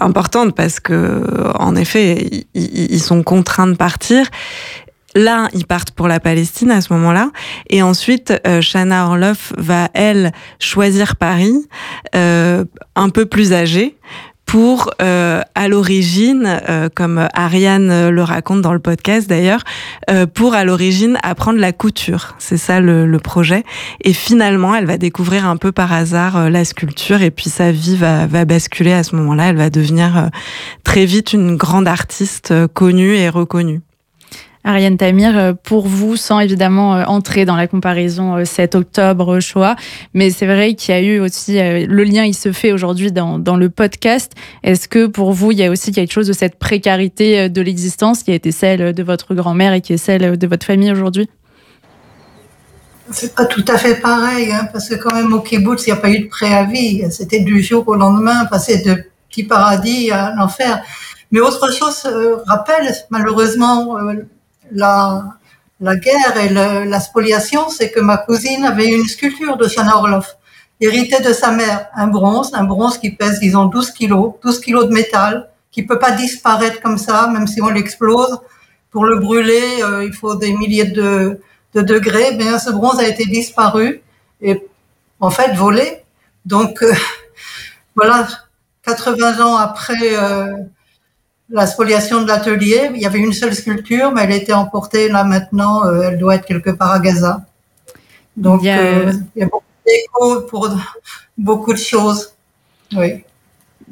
importante 0.00 0.54
parce 0.54 0.80
que, 0.80 1.22
en 1.58 1.76
effet, 1.76 2.46
ils 2.54 3.00
sont 3.00 3.22
contraints 3.22 3.66
de 3.66 3.76
partir. 3.76 4.26
Là, 5.14 5.48
ils 5.54 5.66
partent 5.66 5.90
pour 5.92 6.06
la 6.06 6.20
Palestine 6.20 6.70
à 6.70 6.80
ce 6.80 6.92
moment-là. 6.92 7.30
Et 7.70 7.82
ensuite, 7.82 8.32
euh, 8.46 8.60
Shana 8.60 9.06
Orloff 9.06 9.52
va, 9.56 9.88
elle, 9.94 10.32
choisir 10.60 11.16
Paris, 11.16 11.66
euh, 12.14 12.64
un 12.94 13.08
peu 13.08 13.26
plus 13.26 13.52
âgée, 13.52 13.96
pour, 14.48 14.90
euh, 15.02 15.42
à 15.54 15.68
l'origine, 15.68 16.60
euh, 16.70 16.88
comme 16.92 17.28
Ariane 17.34 18.08
le 18.08 18.22
raconte 18.22 18.62
dans 18.62 18.72
le 18.72 18.78
podcast 18.78 19.28
d'ailleurs, 19.28 19.62
euh, 20.08 20.24
pour 20.26 20.54
à 20.54 20.64
l'origine 20.64 21.18
apprendre 21.22 21.58
la 21.58 21.72
couture. 21.72 22.34
C'est 22.38 22.56
ça 22.56 22.80
le, 22.80 23.06
le, 23.06 23.18
projet. 23.18 23.62
Et 24.00 24.14
finalement, 24.14 24.74
elle 24.74 24.86
va 24.86 24.96
découvrir 24.96 25.46
un 25.46 25.58
peu 25.58 25.70
par 25.70 25.92
hasard 25.92 26.48
la 26.48 26.64
sculpture 26.64 27.20
et 27.20 27.30
puis 27.30 27.50
sa 27.50 27.72
vie 27.72 27.96
va, 27.96 28.26
va 28.26 28.46
basculer 28.46 28.94
à 28.94 29.02
ce 29.02 29.16
moment-là. 29.16 29.50
Elle 29.50 29.58
va 29.58 29.68
devenir 29.68 30.30
très 30.82 31.04
vite 31.04 31.34
une 31.34 31.56
grande 31.56 31.86
artiste 31.86 32.54
connue 32.72 33.16
et 33.16 33.28
reconnue. 33.28 33.82
Ariane 34.68 34.98
Tamir, 34.98 35.36
euh, 35.36 35.54
pour 35.54 35.88
vous, 35.88 36.16
sans 36.16 36.40
évidemment 36.40 36.94
euh, 36.94 37.04
entrer 37.06 37.46
dans 37.46 37.56
la 37.56 37.66
comparaison 37.66 38.44
7 38.44 38.74
euh, 38.74 38.80
octobre 38.80 39.40
Shoah, 39.40 39.76
mais 40.12 40.28
c'est 40.28 40.44
vrai 40.44 40.74
qu'il 40.74 40.94
y 40.94 40.98
a 40.98 41.00
eu 41.00 41.20
aussi, 41.20 41.54
le 41.54 42.04
lien 42.04 42.24
il 42.24 42.34
se 42.34 42.52
fait 42.52 42.70
aujourd'hui 42.70 43.10
dans, 43.10 43.38
le 43.56 43.70
podcast. 43.70 44.32
Est-ce 44.62 44.86
que 44.86 45.06
pour 45.06 45.32
vous, 45.32 45.52
il 45.52 45.58
y 45.58 45.64
a 45.64 45.70
aussi 45.70 45.90
quelque 45.90 46.12
chose 46.12 46.26
de 46.26 46.34
cette 46.34 46.58
précarité 46.58 47.48
de 47.48 47.60
l'existence 47.62 48.22
qui 48.22 48.30
a 48.30 48.34
été 48.34 48.52
celle 48.52 48.92
de 48.92 49.02
votre 49.02 49.34
grand-mère 49.34 49.72
et 49.72 49.80
qui 49.80 49.94
est 49.94 49.98
celle 49.98 50.36
de 50.36 50.46
votre 50.46 50.66
famille 50.66 50.92
aujourd'hui? 50.92 51.30
C'est 53.10 53.34
pas 53.34 53.46
tout 53.46 53.64
à 53.68 53.78
fait 53.78 53.94
pareil, 53.94 54.52
hein, 54.52 54.68
parce 54.70 54.90
que 54.90 54.96
quand 54.96 55.14
même 55.14 55.32
au 55.32 55.40
kibbutz, 55.40 55.86
il 55.86 55.92
n'y 55.92 55.98
a 55.98 56.00
pas 56.00 56.10
eu 56.10 56.24
de 56.24 56.28
préavis. 56.28 57.10
C'était 57.10 57.40
du 57.40 57.62
jour 57.62 57.88
au 57.88 57.94
lendemain, 57.94 58.44
passer 58.44 58.82
de 58.82 59.02
petit 59.30 59.44
paradis 59.44 60.10
à 60.10 60.34
l'enfer. 60.36 60.82
Mais 61.32 61.40
autre 61.40 61.72
chose 61.72 62.06
rappelle 62.46 62.94
malheureusement 63.10 63.96
la, 64.72 65.24
la 65.80 65.96
guerre 65.96 66.36
et 66.36 66.48
la 66.48 67.00
spoliation, 67.00 67.68
c'est 67.68 67.90
que 67.90 68.00
ma 68.00 68.16
cousine 68.18 68.64
avait 68.64 68.88
une 68.88 69.06
sculpture 69.06 69.56
de 69.56 69.68
Shana 69.68 69.96
Orloff, 69.96 70.36
héritée 70.80 71.22
de 71.22 71.32
sa 71.32 71.50
mère, 71.50 71.86
un 71.94 72.06
bronze, 72.08 72.50
un 72.54 72.64
bronze 72.64 72.98
qui 72.98 73.10
pèse, 73.10 73.40
disons, 73.40 73.66
12 73.66 73.90
kilos, 73.92 74.34
12 74.42 74.60
kilos 74.60 74.86
de 74.86 74.92
métal, 74.92 75.48
qui 75.70 75.82
peut 75.84 75.98
pas 75.98 76.12
disparaître 76.12 76.80
comme 76.80 76.98
ça, 76.98 77.28
même 77.28 77.46
si 77.46 77.60
on 77.62 77.68
l'explose. 77.68 78.38
Pour 78.90 79.04
le 79.04 79.18
brûler, 79.18 79.82
euh, 79.82 80.04
il 80.04 80.12
faut 80.14 80.34
des 80.34 80.52
milliers 80.52 80.86
de, 80.86 81.40
de 81.74 81.82
degrés. 81.82 82.32
Bien, 82.36 82.58
ce 82.58 82.70
bronze 82.70 82.98
a 82.98 83.06
été 83.06 83.26
disparu 83.26 84.02
et 84.40 84.66
en 85.20 85.30
fait 85.30 85.54
volé. 85.54 86.02
Donc 86.44 86.82
euh, 86.82 86.92
voilà, 87.94 88.26
80 88.84 89.40
ans 89.44 89.56
après 89.56 90.16
euh, 90.16 90.54
la 91.50 91.66
spoliation 91.66 92.22
de 92.22 92.28
l'atelier. 92.28 92.90
Il 92.94 93.00
y 93.00 93.06
avait 93.06 93.18
une 93.18 93.32
seule 93.32 93.54
sculpture, 93.54 94.12
mais 94.12 94.24
elle 94.24 94.32
était 94.32 94.52
emportée 94.52 95.08
là 95.08 95.24
maintenant. 95.24 95.86
Euh, 95.86 96.02
elle 96.02 96.18
doit 96.18 96.36
être 96.36 96.46
quelque 96.46 96.70
part 96.70 96.92
à 96.92 96.98
Gaza. 96.98 97.42
Donc, 98.36 98.62
il 98.62 98.66
y 98.66 98.70
a, 98.70 98.78
euh, 98.78 99.12
beaucoup 99.36 99.62
d'écho 99.86 100.40
pour 100.42 100.70
beaucoup 101.36 101.72
de 101.72 101.78
choses. 101.78 102.34
Oui. 102.94 103.24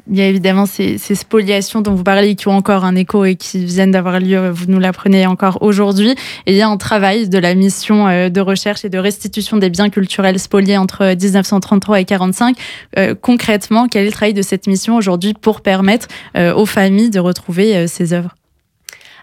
Il 0.09 0.17
y 0.17 0.21
a 0.21 0.27
évidemment 0.27 0.65
ces, 0.65 0.97
spoliations 0.97 1.81
dont 1.81 1.93
vous 1.93 2.03
parlez 2.03 2.35
qui 2.35 2.47
ont 2.47 2.55
encore 2.55 2.85
un 2.85 2.95
écho 2.95 3.25
et 3.25 3.35
qui 3.35 3.65
viennent 3.65 3.91
d'avoir 3.91 4.19
lieu, 4.19 4.49
vous 4.49 4.65
nous 4.67 4.79
l'apprenez 4.79 5.25
encore 5.25 5.59
aujourd'hui. 5.61 6.11
Et 6.45 6.53
il 6.53 6.55
y 6.55 6.61
a 6.61 6.67
un 6.67 6.77
travail 6.77 7.29
de 7.29 7.37
la 7.37 7.55
mission 7.55 8.07
euh, 8.07 8.29
de 8.29 8.41
recherche 8.41 8.85
et 8.85 8.89
de 8.89 8.97
restitution 8.97 9.57
des 9.57 9.69
biens 9.69 9.89
culturels 9.89 10.39
spoliés 10.39 10.77
entre 10.77 11.03
1933 11.03 11.99
et 11.99 12.01
1945. 12.01 12.57
Euh, 12.97 13.15
concrètement, 13.19 13.87
quel 13.87 14.03
est 14.03 14.07
le 14.07 14.11
travail 14.11 14.33
de 14.33 14.41
cette 14.41 14.67
mission 14.67 14.95
aujourd'hui 14.95 15.33
pour 15.33 15.61
permettre 15.61 16.07
euh, 16.37 16.53
aux 16.53 16.65
familles 16.65 17.09
de 17.09 17.19
retrouver 17.19 17.87
ces 17.87 18.13
œuvres? 18.13 18.35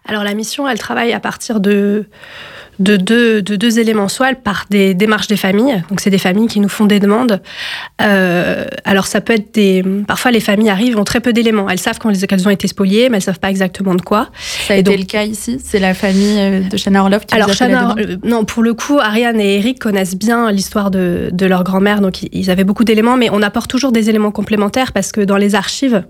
Alors 0.06 0.24
la 0.24 0.34
mission, 0.34 0.68
elle 0.68 0.78
travaille 0.78 1.12
à 1.12 1.20
partir 1.20 1.60
de 1.60 2.06
de 2.78 2.96
deux, 2.96 3.42
de 3.42 3.56
deux 3.56 3.78
éléments. 3.78 4.08
Soit 4.08 4.30
elle 4.30 4.40
part 4.40 4.64
des 4.70 4.94
démarches 4.94 5.28
des 5.28 5.36
familles, 5.36 5.82
donc 5.88 6.00
c'est 6.00 6.10
des 6.10 6.18
familles 6.18 6.48
qui 6.48 6.60
nous 6.60 6.68
font 6.68 6.86
des 6.86 7.00
demandes. 7.00 7.40
Euh, 8.02 8.66
alors 8.84 9.06
ça 9.06 9.20
peut 9.20 9.34
être 9.34 9.54
des... 9.54 9.84
Parfois 10.06 10.30
les 10.30 10.40
familles 10.40 10.70
arrivent, 10.70 10.98
ont 10.98 11.04
très 11.04 11.20
peu 11.20 11.32
d'éléments. 11.32 11.68
Elles 11.70 11.78
savent 11.78 11.98
qu'elles 11.98 12.48
ont 12.48 12.50
été 12.50 12.66
spoliées, 12.66 13.08
mais 13.08 13.18
elles 13.18 13.22
savent 13.22 13.38
pas 13.38 13.50
exactement 13.50 13.94
de 13.94 14.02
quoi. 14.02 14.30
Ça 14.66 14.74
a 14.74 14.76
été 14.78 14.96
le 14.96 15.04
cas 15.04 15.24
ici? 15.24 15.60
C'est 15.62 15.78
la 15.78 15.94
famille 15.94 16.38
euh, 16.38 16.60
de 16.60 16.76
Shanna 16.76 17.02
Orloff 17.02 17.26
qui 17.26 17.34
Alors 17.34 17.48
vous 17.48 17.54
Shanna, 17.54 17.94
euh, 17.98 18.16
non, 18.24 18.44
pour 18.44 18.62
le 18.62 18.74
coup, 18.74 18.98
Ariane 18.98 19.40
et 19.40 19.58
Eric 19.58 19.78
connaissent 19.78 20.16
bien 20.16 20.50
l'histoire 20.50 20.90
de, 20.90 21.30
de 21.32 21.46
leur 21.46 21.64
grand-mère, 21.64 22.00
donc 22.00 22.26
ils 22.32 22.50
avaient 22.50 22.64
beaucoup 22.64 22.84
d'éléments, 22.84 23.16
mais 23.16 23.28
on 23.30 23.42
apporte 23.42 23.70
toujours 23.70 23.92
des 23.92 24.10
éléments 24.10 24.32
complémentaires 24.32 24.92
parce 24.92 25.12
que 25.12 25.20
dans 25.20 25.36
les 25.36 25.54
archives, 25.54 26.04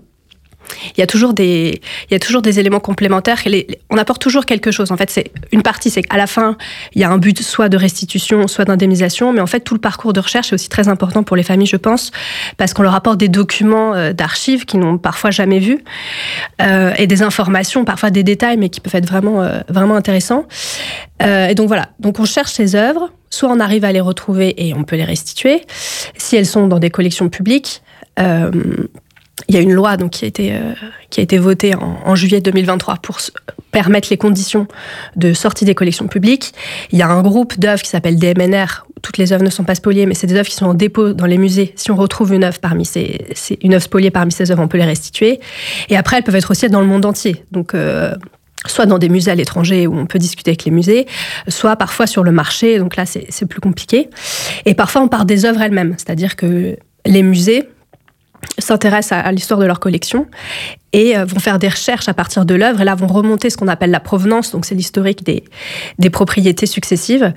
il 0.95 0.99
y 0.99 1.03
a 1.03 1.07
toujours 1.07 1.33
des, 1.33 1.81
il 2.09 2.13
y 2.13 2.15
a 2.15 2.19
toujours 2.19 2.41
des 2.41 2.59
éléments 2.59 2.79
complémentaires. 2.79 3.41
on 3.89 3.97
apporte 3.97 4.21
toujours 4.21 4.45
quelque 4.45 4.71
chose. 4.71 4.91
En 4.91 4.97
fait, 4.97 5.09
c'est 5.09 5.31
une 5.51 5.61
partie, 5.61 5.89
c'est 5.89 6.03
qu'à 6.03 6.17
la 6.17 6.27
fin, 6.27 6.57
il 6.93 7.01
y 7.01 7.03
a 7.03 7.09
un 7.09 7.17
but 7.17 7.41
soit 7.41 7.69
de 7.69 7.77
restitution, 7.77 8.47
soit 8.47 8.65
d'indemnisation. 8.65 9.33
Mais 9.33 9.41
en 9.41 9.47
fait, 9.47 9.61
tout 9.61 9.73
le 9.73 9.79
parcours 9.79 10.13
de 10.13 10.19
recherche 10.19 10.51
est 10.51 10.55
aussi 10.55 10.69
très 10.69 10.87
important 10.87 11.23
pour 11.23 11.35
les 11.35 11.43
familles, 11.43 11.67
je 11.67 11.77
pense, 11.77 12.11
parce 12.57 12.73
qu'on 12.73 12.83
leur 12.83 12.95
apporte 12.95 13.17
des 13.17 13.29
documents 13.29 13.93
euh, 13.93 14.13
d'archives 14.13 14.65
qu'ils 14.65 14.79
n'ont 14.79 14.97
parfois 14.97 15.31
jamais 15.31 15.59
vus 15.59 15.83
euh, 16.61 16.93
et 16.97 17.07
des 17.07 17.21
informations, 17.21 17.85
parfois 17.85 18.09
des 18.09 18.23
détails, 18.23 18.57
mais 18.57 18.69
qui 18.69 18.79
peuvent 18.79 18.95
être 18.95 19.07
vraiment, 19.07 19.41
euh, 19.41 19.59
vraiment 19.69 19.95
intéressants. 19.95 20.45
et 21.21 21.55
donc 21.55 21.67
voilà. 21.67 21.89
Donc 21.99 22.19
on 22.19 22.25
cherche 22.25 22.51
ces 22.51 22.75
œuvres. 22.75 23.11
Soit 23.29 23.49
on 23.49 23.59
arrive 23.59 23.83
à 23.83 23.91
les 23.91 23.99
retrouver 23.99 24.53
et 24.65 24.73
on 24.73 24.83
peut 24.83 24.95
les 24.95 25.03
restituer. 25.03 25.61
Si 26.17 26.35
elles 26.37 26.45
sont 26.45 26.67
dans 26.67 26.79
des 26.79 26.89
collections 26.89 27.27
publiques, 27.27 27.81
il 29.47 29.55
y 29.55 29.57
a 29.57 29.61
une 29.61 29.73
loi 29.73 29.97
donc, 29.97 30.11
qui, 30.11 30.25
a 30.25 30.27
été, 30.27 30.53
euh, 30.53 30.73
qui 31.09 31.19
a 31.19 31.23
été 31.23 31.37
votée 31.37 31.75
en, 31.75 32.15
juillet 32.15 32.41
2023 32.41 32.95
pour 33.01 33.19
permettre 33.71 34.07
les 34.09 34.17
conditions 34.17 34.67
de 35.15 35.33
sortie 35.33 35.65
des 35.65 35.75
collections 35.75 36.07
publiques. 36.07 36.53
Il 36.91 36.97
y 36.97 37.01
a 37.01 37.07
un 37.07 37.21
groupe 37.21 37.59
d'œuvres 37.59 37.81
qui 37.81 37.89
s'appelle 37.89 38.17
DMNR, 38.17 38.85
toutes 39.01 39.17
les 39.17 39.33
œuvres 39.33 39.43
ne 39.43 39.49
sont 39.49 39.65
pas 39.65 39.75
spoliées, 39.75 40.05
mais 40.05 40.13
c'est 40.13 40.27
des 40.27 40.35
œuvres 40.35 40.47
qui 40.47 40.55
sont 40.55 40.65
en 40.65 40.73
dépôt 40.73 41.13
dans 41.13 41.25
les 41.25 41.37
musées. 41.37 41.73
Si 41.75 41.91
on 41.91 41.95
retrouve 41.95 42.33
une 42.33 42.43
œuvre 42.43 42.59
parmi 42.59 42.85
ces, 42.85 43.25
une 43.61 43.73
œuvre 43.73 43.83
spoliée 43.83 44.09
parmi 44.09 44.31
ces 44.31 44.51
œuvres, 44.51 44.63
on 44.63 44.67
peut 44.67 44.77
les 44.77 44.85
restituer. 44.85 45.39
Et 45.89 45.97
après, 45.97 46.17
elles 46.17 46.23
peuvent 46.23 46.35
être 46.35 46.51
aussi 46.51 46.69
dans 46.69 46.81
le 46.81 46.87
monde 46.87 47.05
entier. 47.05 47.43
Donc, 47.51 47.75
euh, 47.75 48.15
soit 48.65 48.85
dans 48.85 48.97
des 48.97 49.09
musées 49.09 49.31
à 49.31 49.35
l'étranger 49.35 49.85
où 49.85 49.97
on 49.97 50.05
peut 50.05 50.17
discuter 50.17 50.51
avec 50.51 50.65
les 50.65 50.71
musées, 50.71 51.05
soit 51.47 51.75
parfois 51.75 52.07
sur 52.07 52.23
le 52.23 52.31
marché, 52.31 52.79
donc 52.79 52.95
là 52.95 53.05
c'est 53.05 53.45
plus 53.45 53.61
compliqué. 53.61 54.09
Et 54.65 54.73
parfois 54.73 55.01
on 55.01 55.07
part 55.07 55.25
des 55.25 55.45
œuvres 55.45 55.61
elles-mêmes, 55.61 55.93
c'est-à-dire 55.97 56.35
que 56.35 56.75
les 57.05 57.21
musées 57.21 57.69
s'intéressent 58.57 59.19
à, 59.23 59.31
l'histoire 59.31 59.59
de 59.59 59.65
leur 59.65 59.79
collection 59.79 60.27
et 60.93 61.17
euh, 61.17 61.25
vont 61.25 61.39
faire 61.39 61.59
des 61.59 61.67
recherches 61.67 62.07
à 62.07 62.13
partir 62.13 62.45
de 62.45 62.55
l'œuvre 62.55 62.81
et 62.81 62.85
là 62.85 62.95
vont 62.95 63.07
remonter 63.07 63.49
ce 63.49 63.57
qu'on 63.57 63.67
appelle 63.67 63.91
la 63.91 63.99
provenance, 63.99 64.51
donc 64.51 64.65
c'est 64.65 64.75
l'historique 64.75 65.23
des, 65.23 65.43
des 65.99 66.09
propriétés 66.09 66.65
successives 66.65 67.33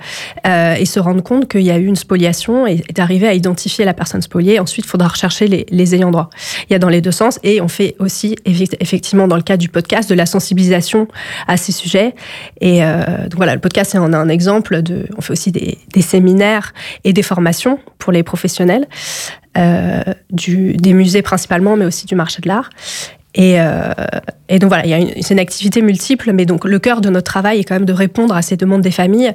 euh, 0.47 0.75
et 0.75 0.85
se 0.85 0.99
rendre 0.99 1.21
compte 1.21 1.49
qu'il 1.49 1.61
y 1.61 1.71
a 1.71 1.77
eu 1.77 1.85
une 1.85 1.95
spoliation 1.95 2.67
et, 2.67 2.83
d'arriver 2.93 3.27
à 3.27 3.33
identifier 3.33 3.85
la 3.85 3.93
personne 3.93 4.21
spoliée. 4.21 4.59
Ensuite, 4.59 4.85
il 4.85 4.89
faudra 4.89 5.09
rechercher 5.09 5.47
les, 5.47 5.65
les, 5.69 5.95
ayants 5.95 6.11
droit. 6.11 6.29
Il 6.69 6.73
y 6.73 6.75
a 6.75 6.79
dans 6.79 6.89
les 6.89 7.01
deux 7.01 7.11
sens 7.11 7.39
et 7.43 7.61
on 7.61 7.67
fait 7.67 7.95
aussi 7.99 8.35
effectivement 8.45 9.27
dans 9.27 9.35
le 9.35 9.41
cas 9.41 9.57
du 9.57 9.69
podcast 9.69 10.09
de 10.09 10.15
la 10.15 10.25
sensibilisation 10.25 11.07
à 11.47 11.57
ces 11.57 11.71
sujets 11.71 12.15
et 12.61 12.83
euh, 12.83 13.23
donc 13.23 13.35
voilà, 13.35 13.55
le 13.55 13.61
podcast 13.61 13.91
c'est 13.91 13.97
un, 13.97 14.13
un 14.13 14.29
exemple 14.29 14.81
de, 14.81 15.07
on 15.17 15.21
fait 15.21 15.33
aussi 15.33 15.51
des, 15.51 15.77
des 15.93 16.01
séminaires 16.01 16.73
et 17.03 17.13
des 17.13 17.23
formations 17.23 17.79
pour 17.97 18.11
les 18.11 18.23
professionnels. 18.23 18.87
Euh, 19.57 20.03
du, 20.29 20.73
des 20.73 20.93
musées 20.93 21.23
principalement, 21.23 21.75
mais 21.75 21.85
aussi 21.85 22.05
du 22.05 22.13
marché 22.13 22.39
de 22.39 22.47
l'art. 22.47 22.69
Et, 23.35 23.61
euh, 23.61 23.93
et, 24.49 24.57
donc 24.57 24.69
voilà, 24.69 24.83
c'est 25.21 25.35
une 25.35 25.39
activité 25.39 25.83
multiple, 25.83 26.31
mais 26.33 26.47
donc 26.47 26.65
le 26.65 26.79
cœur 26.79 26.99
de 26.99 27.09
notre 27.09 27.31
travail 27.31 27.59
est 27.59 27.63
quand 27.63 27.75
même 27.75 27.85
de 27.85 27.93
répondre 27.93 28.35
à 28.35 28.41
ces 28.41 28.57
demandes 28.57 28.81
des 28.81 28.91
familles. 28.91 29.33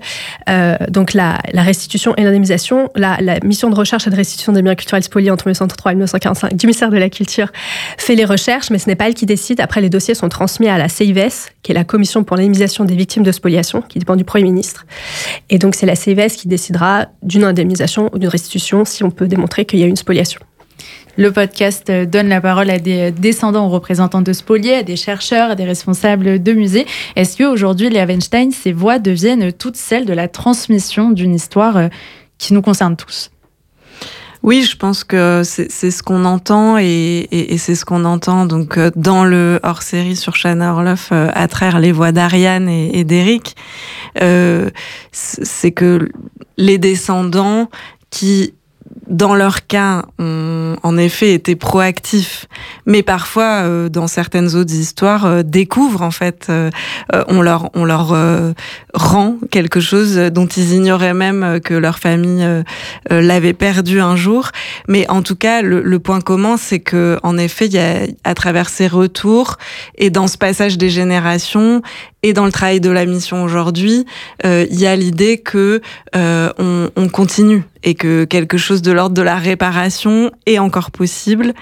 Euh, 0.49 0.77
donc 0.89 1.15
la, 1.15 1.39
la, 1.53 1.63
restitution 1.63 2.13
et 2.17 2.25
l'indemnisation, 2.25 2.91
la, 2.97 3.19
la, 3.21 3.39
mission 3.41 3.71
de 3.71 3.77
recherche 3.77 4.09
et 4.09 4.11
de 4.11 4.17
restitution 4.17 4.53
des 4.53 4.63
biens 4.63 4.75
culturels 4.75 5.05
spoliés 5.05 5.31
entre 5.31 5.47
1933 5.47 5.93
et 5.93 5.95
1945 5.95 6.55
du 6.57 6.67
ministère 6.67 6.91
de 6.91 6.97
la 6.97 7.09
Culture 7.09 7.53
fait 7.97 8.17
les 8.17 8.25
recherches, 8.25 8.71
mais 8.71 8.79
ce 8.79 8.89
n'est 8.89 8.97
pas 8.97 9.07
elle 9.07 9.15
qui 9.15 9.27
décide. 9.27 9.61
Après, 9.61 9.81
les 9.81 9.91
dossiers 9.91 10.15
sont 10.15 10.29
transmis 10.29 10.69
à 10.69 10.77
la 10.77 10.89
CIVS, 10.89 11.53
qui 11.63 11.71
est 11.71 11.75
la 11.75 11.85
Commission 11.85 12.25
pour 12.25 12.37
l'indemnisation 12.37 12.85
des 12.85 12.97
victimes 12.97 13.23
de 13.23 13.33
spoliation, 13.33 13.81
qui 13.81 14.01
dépend 14.01 14.17
du 14.17 14.25
Premier 14.25 14.45
ministre. 14.45 14.87
Et 15.51 15.59
donc 15.59 15.77
c'est 15.77 15.87
la 15.87 15.95
CIVS 15.95 16.35
qui 16.37 16.49
décidera 16.49 17.07
d'une 17.23 17.45
indemnisation 17.45 18.11
ou 18.13 18.19
d'une 18.19 18.29
restitution 18.29 18.85
si 18.85 19.05
on 19.05 19.13
peut 19.13 19.29
démontrer 19.29 19.65
qu'il 19.65 19.79
y 19.79 19.85
a 19.85 19.87
une 19.87 19.97
spoliation. 19.97 20.41
Le 21.17 21.31
podcast 21.31 21.91
euh, 21.91 22.07
donne 22.07 22.29
la 22.29 22.41
parole 22.41 22.71
à 22.71 22.79
des 22.79 23.13
descendants 23.13 23.67
ou 23.67 23.71
représentants 23.71 24.21
de 24.21 24.33
spoliés, 24.33 24.75
à 24.75 24.83
des 24.83 24.97
chercheurs, 24.97 25.51
à 25.51 25.55
des 25.55 25.65
responsables 25.65 26.43
de 26.43 26.53
musées. 26.53 26.87
Est-ce 27.15 27.37
qu'aujourd'hui, 27.37 27.89
les 27.89 28.01
Avenstein, 28.01 28.51
ces 28.51 28.73
voix 28.73 28.99
deviennent 28.99 29.53
toutes 29.53 29.77
celles 29.77 30.07
de 30.07 30.13
la 30.13 30.27
transmission 30.27 31.11
d'une 31.11 31.35
histoire 31.35 31.77
euh, 31.77 31.89
qui 32.39 32.53
nous 32.53 32.63
concerne 32.63 32.97
tous? 32.97 33.31
Oui, 34.43 34.63
je 34.63 34.77
pense 34.77 35.05
que 35.05 35.41
c'est 35.45 35.71
ce 35.71 36.03
qu'on 36.03 36.27
entend 36.27 36.77
et, 36.77 37.57
c'est 37.57 37.75
ce 37.75 37.87
qu'on 37.87 38.05
entend 38.05 38.45
donc 38.45 38.77
euh, 38.77 38.91
dans 38.95 39.25
le 39.25 39.59
hors-série 39.63 40.17
sur 40.17 40.37
Shanna 40.37 40.75
Orloff 40.75 41.13
à 41.13 41.49
travers 41.49 41.79
les 41.79 41.93
voix 41.93 42.13
d'Ariane 42.13 42.69
et, 42.69 42.99
et 42.99 43.05
d'Eric. 43.05 43.57
c'est 45.13 45.73
que 45.73 46.11
les 46.59 46.77
descendants 46.77 47.71
qui 48.11 48.53
dans 49.09 49.35
leur 49.35 49.67
cas, 49.67 50.05
ont 50.19 50.77
en 50.83 50.97
effet 50.97 51.35
été 51.35 51.57
proactifs, 51.57 52.47
mais 52.87 53.03
parfois, 53.03 53.63
euh, 53.65 53.89
dans 53.89 54.07
certaines 54.07 54.55
autres 54.55 54.75
histoires, 54.75 55.27
euh, 55.27 55.43
découvrent 55.43 56.03
en 56.03 56.11
fait, 56.11 56.47
euh, 56.49 56.71
on 57.29 57.43
leur 57.43 57.71
on 57.75 57.85
leur 57.85 58.15
rend 58.95 59.37
quelque 59.51 59.81
chose 59.81 60.17
dont 60.17 60.47
ils 60.47 60.73
ignoraient 60.73 61.15
même 61.15 61.61
que 61.61 61.75
leur 61.75 61.99
famille 61.99 62.47
l'avait 63.11 63.53
perdu 63.53 64.01
un 64.01 64.17
jour. 64.17 64.51
Mais 64.89 65.09
en 65.11 65.23
tout 65.23 65.37
cas, 65.37 65.63
le, 65.63 65.83
le 65.83 65.99
point 65.99 66.21
commun, 66.21 66.57
c'est 66.57 66.81
que 66.81 67.19
en 67.23 67.39
effet, 67.39 67.67
il 67.67 67.75
y 67.75 67.79
a 67.79 68.07
à 68.25 68.35
travers 68.35 68.69
ces 68.69 68.87
retours 68.87 69.57
et 69.97 70.11
dans 70.11 70.27
ce 70.27 70.39
passage 70.39 70.79
des 70.79 70.91
générations 70.91 71.83
et 72.25 72.33
dans 72.33 72.45
le 72.45 72.53
travail 72.53 72.81
de 72.81 72.91
la 72.91 73.07
mission 73.07 73.45
aujourd'hui, 73.45 74.07
il 74.43 74.81
y 74.81 74.87
a 74.87 74.97
l'idée 74.97 75.39
que 75.39 75.81
on, 76.15 76.91
on 76.97 77.09
continue 77.09 77.63
et 77.85 77.95
que 77.95 78.25
quelque 78.25 78.57
chose 78.57 78.83
de 78.83 78.91
l'ordre 78.91 79.15
de 79.15 79.23
la 79.23 79.37
réparation 79.37 80.31
est 80.47 80.59
encore 80.59 80.91
possible 80.91 81.53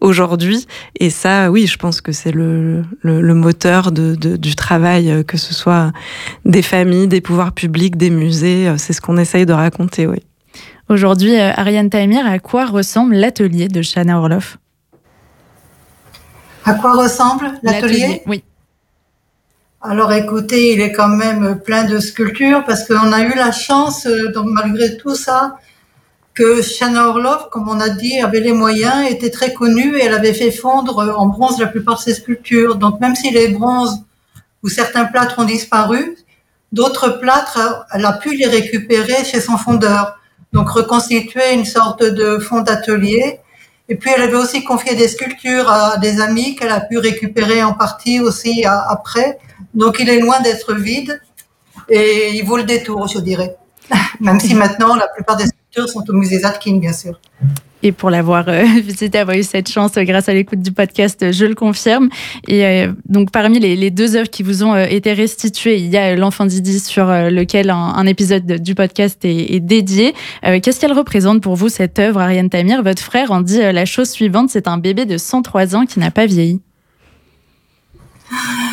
aujourd'hui. 0.00 0.66
Et 0.98 1.10
ça, 1.10 1.50
oui, 1.50 1.66
je 1.66 1.76
pense 1.76 2.00
que 2.00 2.12
c'est 2.12 2.32
le, 2.32 2.82
le, 3.02 3.34
moteur 3.34 3.92
de, 3.92 4.14
de, 4.16 4.36
du 4.36 4.56
travail, 4.56 5.10
euh, 5.10 5.22
que 5.22 5.36
ce 5.36 5.54
soit 5.54 5.92
des 6.44 6.62
familles, 6.62 7.06
des 7.06 7.20
pouvoirs 7.20 7.52
publics, 7.52 7.96
des 7.96 8.10
musées. 8.10 8.68
Euh, 8.68 8.74
c'est 8.78 8.92
ce 8.92 9.00
qu'on 9.00 9.16
essaye 9.16 9.46
de 9.46 9.52
raconter, 9.52 10.06
oui. 10.06 10.18
Aujourd'hui, 10.88 11.38
euh, 11.38 11.52
Ariane 11.54 11.88
Taimir, 11.88 12.26
à 12.26 12.40
quoi 12.40 12.66
ressemble 12.66 13.14
l'atelier 13.14 13.68
de 13.68 13.80
Shana 13.80 14.18
Orloff? 14.18 14.58
À 16.64 16.74
quoi 16.74 16.92
ressemble 16.94 17.52
l'atelier 17.62 18.22
Oui. 18.26 18.42
Alors 19.82 20.12
écoutez, 20.12 20.74
il 20.74 20.80
est 20.82 20.92
quand 20.92 21.08
même 21.08 21.58
plein 21.58 21.84
de 21.84 22.00
sculptures 22.00 22.64
parce 22.66 22.86
qu'on 22.86 23.12
a 23.14 23.22
eu 23.22 23.34
la 23.34 23.50
chance, 23.50 24.04
euh, 24.04 24.30
donc 24.30 24.44
malgré 24.50 24.98
tout 24.98 25.14
ça, 25.14 25.56
que 26.34 26.60
Shanna 26.60 27.08
Orloff, 27.08 27.48
comme 27.50 27.66
on 27.66 27.80
a 27.80 27.88
dit, 27.88 28.20
avait 28.20 28.40
les 28.40 28.52
moyens, 28.52 29.10
était 29.10 29.30
très 29.30 29.54
connue 29.54 29.96
et 29.96 30.04
elle 30.04 30.12
avait 30.12 30.34
fait 30.34 30.50
fondre 30.50 31.14
en 31.16 31.28
bronze 31.28 31.58
la 31.58 31.66
plupart 31.66 31.96
de 31.96 32.02
ses 32.02 32.12
sculptures. 32.12 32.76
Donc 32.76 33.00
même 33.00 33.16
si 33.16 33.30
les 33.30 33.48
bronzes 33.48 34.04
ou 34.62 34.68
certains 34.68 35.06
plâtres 35.06 35.38
ont 35.38 35.44
disparu, 35.44 36.14
d'autres 36.72 37.18
plâtres, 37.18 37.86
elle 37.94 38.04
a 38.04 38.12
pu 38.12 38.36
les 38.36 38.48
récupérer 38.48 39.24
chez 39.24 39.40
son 39.40 39.56
fondeur. 39.56 40.18
Donc 40.52 40.68
reconstituer 40.68 41.54
une 41.54 41.64
sorte 41.64 42.02
de 42.02 42.38
fond 42.38 42.60
d'atelier. 42.60 43.40
Et 43.88 43.96
puis 43.96 44.10
elle 44.14 44.22
avait 44.24 44.36
aussi 44.36 44.62
confié 44.62 44.94
des 44.94 45.08
sculptures 45.08 45.70
à 45.70 45.96
des 45.96 46.20
amis 46.20 46.54
qu'elle 46.54 46.70
a 46.70 46.80
pu 46.80 46.98
récupérer 46.98 47.62
en 47.62 47.72
partie 47.72 48.20
aussi 48.20 48.66
après. 48.66 49.38
Donc 49.74 49.98
il 50.00 50.08
est 50.08 50.20
loin 50.20 50.40
d'être 50.40 50.74
vide 50.74 51.20
et 51.88 52.30
il 52.34 52.44
vaut 52.44 52.56
le 52.56 52.64
détour, 52.64 53.06
je 53.08 53.18
dirais. 53.18 53.56
Même 54.20 54.40
si 54.40 54.54
maintenant 54.54 54.96
la 54.96 55.08
plupart 55.08 55.36
des 55.36 55.46
sculptures 55.46 55.88
sont 55.88 56.04
au 56.08 56.12
musée 56.12 56.40
Zatkin, 56.40 56.78
bien 56.78 56.92
sûr. 56.92 57.20
et 57.82 57.92
pour 57.92 58.10
l'avoir 58.10 58.48
euh, 58.48 58.64
visité, 58.82 59.18
avoir 59.18 59.36
eu 59.36 59.42
cette 59.42 59.68
chance 59.68 59.96
euh, 59.96 60.02
grâce 60.02 60.28
à 60.28 60.34
l'écoute 60.34 60.60
du 60.60 60.72
podcast, 60.72 61.32
je 61.32 61.44
le 61.44 61.54
confirme. 61.54 62.08
Et 62.48 62.64
euh, 62.64 62.92
donc 63.08 63.30
parmi 63.30 63.58
les, 63.58 63.90
deux 63.90 64.16
œuvres 64.16 64.30
qui 64.30 64.42
vous 64.42 64.62
ont 64.64 64.76
été 64.76 65.12
restituées, 65.12 65.78
il 65.78 65.88
y 65.88 65.96
a 65.96 66.14
L'enfant 66.16 66.46
Didi 66.46 66.80
sur 66.80 67.06
lequel 67.06 67.70
un, 67.70 68.06
épisode 68.06 68.46
du 68.46 68.74
podcast 68.74 69.24
est, 69.24 69.60
dédié. 69.60 70.14
Qu'est-ce 70.42 70.80
qu'elle 70.80 70.92
représente 70.92 71.42
pour 71.42 71.54
vous 71.54 71.68
cette 71.68 71.98
œuvre, 71.98 72.20
Ariane 72.20 72.50
Tamir? 72.50 72.82
Votre 72.82 73.02
frère 73.02 73.30
en 73.30 73.40
dit 73.40 73.58
la 73.60 73.84
chose 73.84 74.10
suivante, 74.10 74.50
c'est 74.50 74.68
un 74.68 74.78
bébé 74.78 75.06
de 75.06 75.16
103 75.16 75.76
ans 75.76 75.86
qui 75.86 75.98
n'a 75.98 76.10
pas 76.10 76.26
vieilli. 76.26 76.60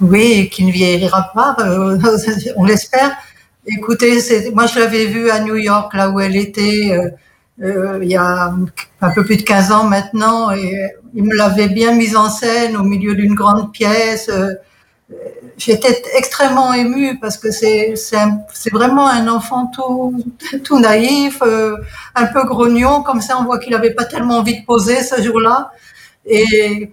Oui, 0.00 0.48
qui 0.50 0.64
ne 0.64 0.72
vieillira 0.72 1.30
pas, 1.34 1.56
on 2.56 2.64
l'espère. 2.64 3.16
Écoutez, 3.66 4.18
moi 4.54 4.66
je 4.66 4.78
l'avais 4.78 5.06
vue 5.06 5.30
à 5.30 5.40
New 5.40 5.56
York, 5.56 5.92
là 5.94 6.10
où 6.10 6.20
elle 6.20 6.36
était 6.36 6.96
euh, 7.62 7.98
il 8.02 8.08
y 8.08 8.16
a 8.16 8.54
un 9.00 9.10
peu 9.10 9.24
plus 9.24 9.36
de 9.36 9.42
15 9.42 9.72
ans 9.72 9.84
maintenant, 9.84 10.52
et 10.52 10.92
il 11.14 11.24
me 11.24 11.34
l'avait 11.34 11.68
bien 11.68 11.92
mise 11.92 12.16
en 12.16 12.30
scène 12.30 12.76
au 12.76 12.84
milieu 12.84 13.14
d'une 13.14 13.34
grande 13.34 13.72
pièce. 13.72 14.28
Euh, 14.28 14.54
j'étais 15.56 16.02
extrêmement 16.16 16.72
émue 16.74 17.18
parce 17.18 17.36
que 17.38 17.50
c'est 17.50 17.94
c'est 17.96 18.72
vraiment 18.72 19.08
un 19.08 19.26
enfant 19.28 19.66
tout 19.74 20.22
tout 20.64 20.78
naïf, 20.78 21.42
euh, 21.42 21.76
un 22.14 22.26
peu 22.26 22.44
grognon 22.44 23.02
comme 23.02 23.20
ça. 23.20 23.38
On 23.40 23.44
voit 23.44 23.58
qu'il 23.58 23.72
n'avait 23.72 23.94
pas 23.94 24.04
tellement 24.04 24.38
envie 24.38 24.60
de 24.60 24.64
poser 24.64 25.02
ce 25.02 25.20
jour-là. 25.22 25.72
Et 26.26 26.92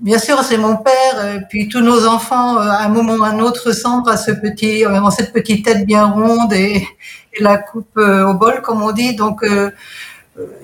bien 0.00 0.18
sûr, 0.18 0.42
c'est 0.42 0.58
mon 0.58 0.76
père. 0.76 1.34
Et 1.34 1.40
puis 1.48 1.68
tous 1.68 1.80
nos 1.80 2.06
enfants, 2.06 2.58
à 2.58 2.84
un 2.84 2.88
moment 2.88 3.14
ou 3.14 3.24
à 3.24 3.28
un 3.28 3.40
autre, 3.40 3.68
ressemblent 3.68 4.10
à 4.10 4.16
ce 4.16 4.30
petit, 4.32 4.84
cette 5.16 5.32
petite 5.32 5.64
tête 5.64 5.86
bien 5.86 6.06
ronde 6.06 6.52
et, 6.52 6.86
la 7.38 7.58
coupe 7.58 7.98
euh, 7.98 8.24
au 8.24 8.32
bol, 8.32 8.62
comme 8.62 8.82
on 8.82 8.92
dit. 8.92 9.14
Donc, 9.14 9.42
euh, 9.42 9.70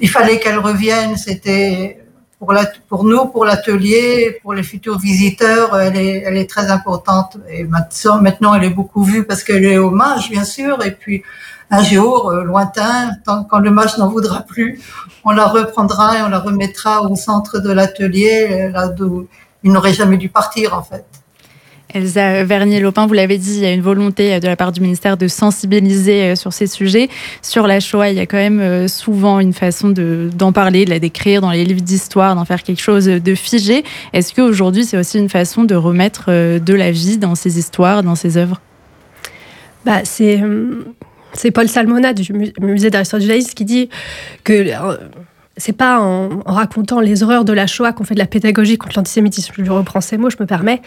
il 0.00 0.08
fallait 0.08 0.38
qu'elle 0.38 0.58
revienne. 0.58 1.18
C'était 1.18 2.01
pour, 2.42 2.52
la, 2.52 2.66
pour 2.88 3.04
nous, 3.04 3.26
pour 3.26 3.44
l'atelier, 3.44 4.40
pour 4.42 4.52
les 4.52 4.64
futurs 4.64 4.98
visiteurs, 4.98 5.78
elle 5.78 5.96
est, 5.96 6.24
elle 6.26 6.36
est 6.36 6.50
très 6.50 6.72
importante. 6.72 7.36
Et 7.48 7.62
maintenant, 7.62 8.20
maintenant, 8.20 8.52
elle 8.56 8.64
est 8.64 8.76
beaucoup 8.80 9.04
vue 9.04 9.22
parce 9.22 9.44
qu'elle 9.44 9.64
est 9.64 9.78
hommage, 9.78 10.28
bien 10.28 10.42
sûr. 10.42 10.84
Et 10.84 10.90
puis, 10.90 11.22
un 11.70 11.84
jour, 11.84 12.30
euh, 12.30 12.42
lointain, 12.42 13.12
quand 13.48 13.60
le 13.60 13.70
mage 13.70 13.96
n'en 13.96 14.08
voudra 14.08 14.40
plus, 14.40 14.80
on 15.22 15.30
la 15.30 15.46
reprendra 15.46 16.18
et 16.18 16.22
on 16.22 16.30
la 16.30 16.40
remettra 16.40 17.02
au 17.02 17.14
centre 17.14 17.60
de 17.60 17.70
l'atelier, 17.70 18.70
là 18.72 18.88
d'où 18.88 19.28
il 19.62 19.70
n'aurait 19.70 19.94
jamais 19.94 20.16
dû 20.16 20.28
partir, 20.28 20.76
en 20.76 20.82
fait. 20.82 21.06
Elsa 21.94 22.44
Vernier-Lopin, 22.44 23.06
vous 23.06 23.12
l'avez 23.12 23.38
dit, 23.38 23.54
il 23.56 23.62
y 23.62 23.66
a 23.66 23.72
une 23.72 23.82
volonté 23.82 24.40
de 24.40 24.46
la 24.46 24.56
part 24.56 24.72
du 24.72 24.80
ministère 24.80 25.16
de 25.16 25.28
sensibiliser 25.28 26.22
euh, 26.22 26.36
sur 26.36 26.52
ces 26.52 26.66
sujets. 26.66 27.08
Sur 27.42 27.66
la 27.66 27.80
Shoah, 27.80 28.10
il 28.10 28.16
y 28.16 28.20
a 28.20 28.26
quand 28.26 28.38
même 28.38 28.60
euh, 28.60 28.88
souvent 28.88 29.40
une 29.40 29.52
façon 29.52 29.90
d'en 29.90 30.52
parler, 30.52 30.84
de 30.84 30.90
la 30.90 30.98
décrire 30.98 31.40
dans 31.40 31.50
les 31.50 31.64
livres 31.64 31.82
d'histoire, 31.82 32.34
d'en 32.34 32.44
faire 32.44 32.62
quelque 32.62 32.80
chose 32.80 33.06
de 33.06 33.34
figé. 33.34 33.84
Est-ce 34.12 34.34
qu'aujourd'hui, 34.34 34.84
c'est 34.84 34.96
aussi 34.96 35.18
une 35.18 35.28
façon 35.28 35.64
de 35.64 35.74
remettre 35.74 36.26
euh, 36.28 36.58
de 36.58 36.74
la 36.74 36.90
vie 36.90 37.18
dans 37.18 37.34
ces 37.34 37.58
histoires, 37.58 38.02
dans 38.02 38.14
ces 38.14 38.36
œuvres? 38.36 38.60
Bah, 39.84 40.00
c'est, 40.04 40.40
c'est 41.32 41.50
Paul 41.50 41.68
Salmona 41.68 42.12
du 42.12 42.32
musée 42.60 42.90
d'histoire 42.90 43.18
du 43.18 43.26
judaïsme 43.26 43.52
qui 43.52 43.64
dit 43.64 43.88
que 44.44 44.70
c'est 45.62 45.72
pas 45.72 46.00
en, 46.00 46.40
racontant 46.44 46.98
les 46.98 47.22
horreurs 47.22 47.44
de 47.44 47.52
la 47.52 47.68
Shoah 47.68 47.92
qu'on 47.92 48.02
fait 48.02 48.14
de 48.14 48.18
la 48.18 48.26
pédagogie 48.26 48.78
contre 48.78 48.96
l'antisémitisme. 48.96 49.54
Je 49.56 49.70
reprends 49.70 50.00
ces 50.00 50.16
mots, 50.16 50.28
je 50.28 50.36
me 50.40 50.44
permets. 50.44 50.82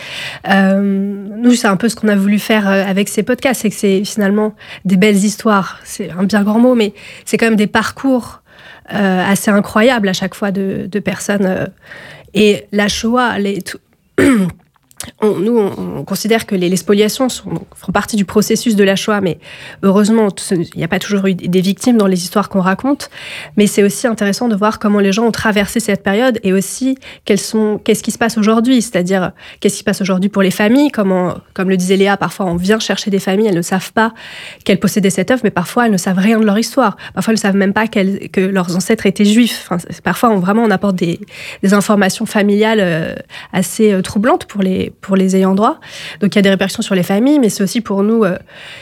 Euh, 0.50 0.79
nous, 0.82 1.53
c'est 1.53 1.67
un 1.67 1.77
peu 1.77 1.88
ce 1.88 1.96
qu'on 1.96 2.10
a 2.10 2.15
voulu 2.17 2.39
faire 2.39 2.67
euh, 2.67 2.84
avec 2.86 3.08
ces 3.08 3.24
podcasts, 3.24 3.62
c'est 3.62 3.70
que 3.70 3.75
c'est 3.75 4.03
finalement 4.03 4.53
des 4.84 4.98
belles 4.98 5.15
histoires. 5.15 5.79
C'est 5.86 6.12
un 6.12 6.24
bien 6.24 6.44
grand 6.44 6.60
mot, 6.60 6.75
mais 6.75 6.94
c'est 7.24 7.38
quand 7.38 7.46
même 7.46 7.55
des 7.55 7.67
parcours 7.67 8.41
euh, 8.94 9.32
assez 9.32 9.50
incroyables 9.50 10.10
à 10.10 10.13
chaque 10.13 10.36
fois 10.36 10.51
de, 10.51 11.00
personnes. 11.00 11.70
et 12.34 12.65
la 12.74 12.89
Shoah, 12.89 13.39
les, 13.39 13.63
nous, 15.22 15.58
on, 15.58 16.04
considère 16.04 16.46
que 16.46 16.56
les, 16.56 16.75
spoliations 16.75 17.28
font 17.30 17.92
partie 17.94 18.16
du 18.16 18.25
processus 18.25 18.75
de 18.75 18.84
la 18.84 18.96
Shoah, 18.96 19.22
mais 19.22 19.40
heureusement, 19.84 20.30
il 20.52 20.68
n'y 20.75 20.84
a 20.84 20.88
pas 20.88 21.00
toujours 21.00 21.25
eu 21.28 21.36
des 21.36 21.62
victimes 21.62 21.98
dans 21.98 22.08
les 22.08 22.24
histoires 22.24 22.50
qu'on 22.50 22.62
raconte. 22.62 23.10
Mais 23.58 23.68
c'est 23.68 23.84
aussi 23.84 24.08
intéressant 24.08 24.48
de 24.48 24.56
voir 24.56 24.80
comment 24.80 25.00
les 25.00 25.12
gens 25.12 25.25
ont 25.25 25.32
traversé 25.32 25.80
cette 25.80 26.04
période 26.04 26.40
et 26.44 26.54
aussi 26.54 26.98
qu'est-ce 27.25 28.04
qui 28.04 28.12
se 28.12 28.18
passe 28.18 28.38
aujourd'hui, 28.38 28.82
c'est-à-dire 28.82 29.32
qu'est-ce 29.60 29.75
qui 29.75 29.80
se 29.80 29.84
passe 29.84 30.02
aujourd'hui 30.02 30.30
pour 30.30 30.42
les 30.42 30.52
familles? 30.52 30.92
Comment, 30.92 31.36
comme 31.54 31.70
le 31.70 31.78
disait 31.78 31.98
Léa, 31.98 32.18
parfois 32.18 32.46
on 32.48 32.56
vient 32.56 32.80
chercher 32.80 33.12
des 33.12 33.20
familles, 33.20 33.48
elles 33.48 33.56
ne 33.56 33.62
savent 33.62 33.94
pas 33.94 34.14
qu'elles 34.64 34.80
possédaient 34.80 35.10
cette 35.10 35.32
œuvre, 35.32 35.42
mais 35.44 35.52
parfois 35.52 35.86
elles 35.86 35.92
ne 35.92 35.98
savent 35.98 36.20
rien 36.20 36.40
de 36.40 36.46
leur 36.46 36.58
histoire. 36.58 36.98
Parfois 37.14 37.32
elles 37.32 37.38
ne 37.38 37.42
savent 37.42 37.56
même 37.56 37.74
pas 37.74 37.88
que 37.88 38.42
leurs 38.42 38.75
ancêtres 38.75 39.06
étaient 39.06 39.25
juifs. 39.25 39.70
parfois, 40.04 40.30
on, 40.30 40.40
vraiment, 40.40 40.64
on 40.64 40.72
apporte 40.72 40.96
des, 40.96 41.20
informations 41.72 42.25
familiales 42.25 42.80
euh, 42.80 43.16
assez 43.52 43.92
euh, 43.92 44.02
troublantes 44.02 44.46
pour 44.46 44.62
les 44.62 44.85
pour 45.01 45.15
les 45.15 45.36
ayants 45.36 45.56
droit. 45.56 45.80
Donc 46.20 46.36
il 46.36 46.38
y 46.38 46.39
a 46.39 46.42
des 46.42 46.50
répercussions 46.50 46.82
sur 46.84 46.96
les 46.96 47.04
familles, 47.04 47.39
mais 47.39 47.50
c'est 47.50 47.63
aussi 47.63 47.82
pour 47.82 48.04
nous, 48.04 48.24
euh, 48.24 48.38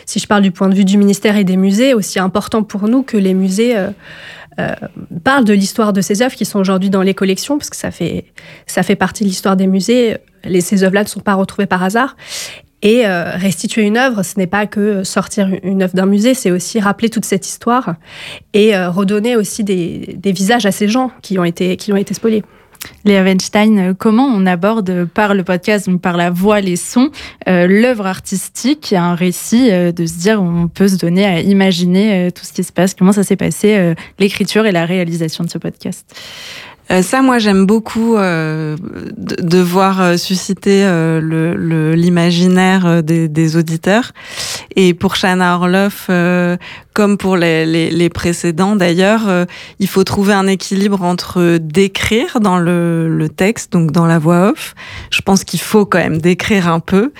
si 0.05 0.19
je 0.19 0.27
parle 0.27 0.41
du 0.41 0.51
point 0.51 0.69
de 0.69 0.75
vue 0.75 0.85
du 0.85 0.97
ministère 0.97 1.37
et 1.37 1.43
des 1.43 1.57
musées, 1.57 1.93
aussi 1.93 2.19
important 2.19 2.63
pour 2.63 2.87
nous 2.87 3.03
que 3.03 3.17
les 3.17 3.33
musées 3.33 3.77
euh, 3.77 3.89
euh, 4.59 4.73
parlent 5.23 5.45
de 5.45 5.53
l'histoire 5.53 5.93
de 5.93 6.01
ces 6.01 6.21
œuvres 6.21 6.35
qui 6.35 6.45
sont 6.45 6.59
aujourd'hui 6.59 6.89
dans 6.89 7.01
les 7.01 7.13
collections, 7.13 7.57
parce 7.57 7.69
que 7.69 7.75
ça 7.75 7.91
fait, 7.91 8.25
ça 8.67 8.83
fait 8.83 8.95
partie 8.95 9.23
de 9.23 9.29
l'histoire 9.29 9.55
des 9.55 9.67
musées. 9.67 10.17
Ces 10.59 10.83
œuvres-là 10.83 11.03
ne 11.03 11.07
sont 11.07 11.21
pas 11.21 11.35
retrouvées 11.35 11.65
par 11.65 11.83
hasard. 11.83 12.15
Et 12.85 13.07
restituer 13.07 13.83
une 13.83 13.95
œuvre, 13.95 14.23
ce 14.23 14.37
n'est 14.37 14.45
pas 14.45 14.67
que 14.67 15.05
sortir 15.05 15.47
une 15.63 15.83
œuvre 15.83 15.93
d'un 15.93 16.05
musée, 16.05 16.33
c'est 16.33 16.51
aussi 16.51 16.81
rappeler 16.81 17.09
toute 17.09 17.23
cette 17.23 17.47
histoire 17.47 17.95
et 18.53 18.77
redonner 18.77 19.37
aussi 19.37 19.63
des, 19.63 20.17
des, 20.17 20.33
visages 20.33 20.65
à 20.65 20.73
ces 20.73 20.89
gens 20.89 21.09
qui 21.21 21.39
ont 21.39 21.45
été, 21.45 21.77
qui 21.77 21.93
ont 21.93 21.95
été 21.95 22.13
spoliés. 22.13 22.43
Léa 23.05 23.23
Weinstein, 23.23 23.79
euh, 23.79 23.93
comment 23.97 24.25
on 24.25 24.45
aborde 24.45 25.05
par 25.05 25.35
le 25.35 25.43
podcast, 25.43 25.89
donc 25.89 26.01
par 26.01 26.17
la 26.17 26.29
voix, 26.29 26.61
les 26.61 26.75
sons, 26.75 27.11
euh, 27.47 27.67
l'œuvre 27.67 28.05
artistique, 28.05 28.93
un 28.93 29.15
récit 29.15 29.71
euh, 29.71 29.91
de 29.91 30.05
se 30.05 30.19
dire 30.19 30.41
on 30.41 30.67
peut 30.67 30.87
se 30.87 30.97
donner 30.97 31.25
à 31.25 31.39
imaginer 31.41 32.29
tout 32.31 32.45
ce 32.45 32.53
qui 32.53 32.63
se 32.63 32.71
passe, 32.71 32.93
comment 32.93 33.11
ça 33.11 33.23
s'est 33.23 33.35
passé, 33.35 33.93
l'écriture 34.19 34.65
et 34.65 34.71
la 34.71 34.85
réalisation 34.85 35.43
de 35.43 35.49
ce 35.49 35.57
podcast? 35.57 36.05
euh, 36.72 36.72
ça, 37.01 37.21
moi, 37.21 37.39
j'aime 37.39 37.65
beaucoup 37.65 38.17
euh, 38.17 38.75
de, 39.17 39.35
de, 39.41 39.57
voir 39.59 39.99
euh, 39.99 40.17
susciter 40.17 40.83
euh, 40.85 41.95
l'imaginaire 41.95 42.87
le, 42.87 43.01
des, 43.01 43.27
des, 43.27 43.55
auditeurs. 43.55 44.11
Et 44.75 44.93
pour 44.93 45.15
Shana 45.15 45.55
Orloff, 45.55 46.09
comme 46.93 47.17
pour 47.17 47.37
les, 47.37 47.65
les, 47.65 47.89
les 47.89 48.09
précédents 48.09 48.75
d'ailleurs, 48.75 49.21
il 49.79 49.87
faut 49.87 50.03
trouver 50.03 50.33
un 50.33 50.47
équilibre 50.47 51.03
entre 51.03 51.57
décrire 51.57 52.39
dans 52.39 52.57
le, 52.57 53.07
le 53.07 53.29
texte, 53.29 53.71
donc 53.71 53.91
dans 53.91 54.05
la 54.05 54.19
voix 54.19 54.51
off. 54.51 54.75
Je 55.11 55.21
pense 55.21 55.43
qu'il 55.43 55.59
faut 55.59 55.85
quand 55.85 55.99
même 55.99 56.19
décrire 56.19 56.67
un 56.67 56.79
peu 56.79 57.11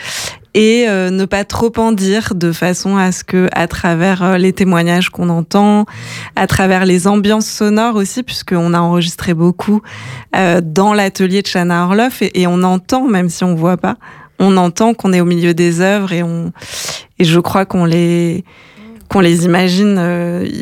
et 0.54 0.86
euh, 0.88 1.10
ne 1.10 1.26
pas 1.26 1.46
trop 1.46 1.72
en 1.78 1.92
dire 1.92 2.34
de 2.36 2.52
façon 2.52 2.98
à 2.98 3.12
ce 3.12 3.24
que 3.24 3.48
à 3.54 3.68
travers 3.68 4.24
euh, 4.24 4.38
les 4.38 4.54
témoignages 4.54 5.10
qu'on 5.10 5.30
entend, 5.30 5.86
à 6.36 6.48
travers 6.48 6.86
les 6.86 7.08
ambiances 7.08 7.48
sonores 7.48 7.96
aussi, 7.96 8.24
puisqu'on 8.24 8.74
a 8.74 8.80
enregistré 8.80 9.34
beaucoup 9.34 9.82
euh, 10.36 10.62
dans 10.64 10.94
l'atelier 10.94 11.42
de 11.42 11.48
Chana 11.48 11.86
Orloff 11.86 12.22
et, 12.22 12.46
on 12.48 12.62
entend, 12.64 13.08
même 13.08 13.30
si 13.30 13.44
on 13.44 13.56
voit 13.56 13.78
pas, 13.78 13.98
on 14.40 14.58
entend 14.58 14.94
qu'on 14.94 15.14
est 15.14 15.22
au 15.22 15.26
milieu 15.26 15.54
des 15.54 15.82
œuvres 15.82 16.14
et 16.14 16.22
on 16.22 16.52
et 17.20 17.24
je 17.24 17.40
crois 17.40 17.66
qu'on 17.66 17.86
les 17.86 18.44
qu'on 19.08 19.20
les 19.20 19.46
imagine. 19.46 20.00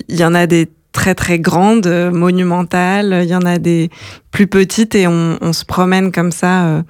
Il 0.08 0.16
y 0.16 0.24
en 0.24 0.36
a 0.36 0.46
des 0.46 0.70
très 0.92 1.16
très 1.16 1.40
grandes, 1.40 1.88
monumentales, 1.88 3.22
il 3.24 3.30
y 3.30 3.36
en 3.36 3.46
a 3.46 3.58
des 3.58 3.90
plus 4.30 4.48
petites 4.48 4.94
et 4.94 5.08
on 5.08 5.54
se 5.54 5.66
promène 5.66 6.12
comme 6.12 6.32
ça 6.32 6.84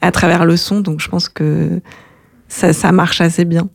à 0.00 0.12
travers 0.12 0.44
le 0.44 0.56
son. 0.56 0.80
Donc 0.80 1.00
je 1.00 1.08
pense 1.08 1.28
que 1.28 1.80
ça, 2.48 2.92
marche 2.92 3.20
assez 3.20 3.44
bien. 3.44 3.68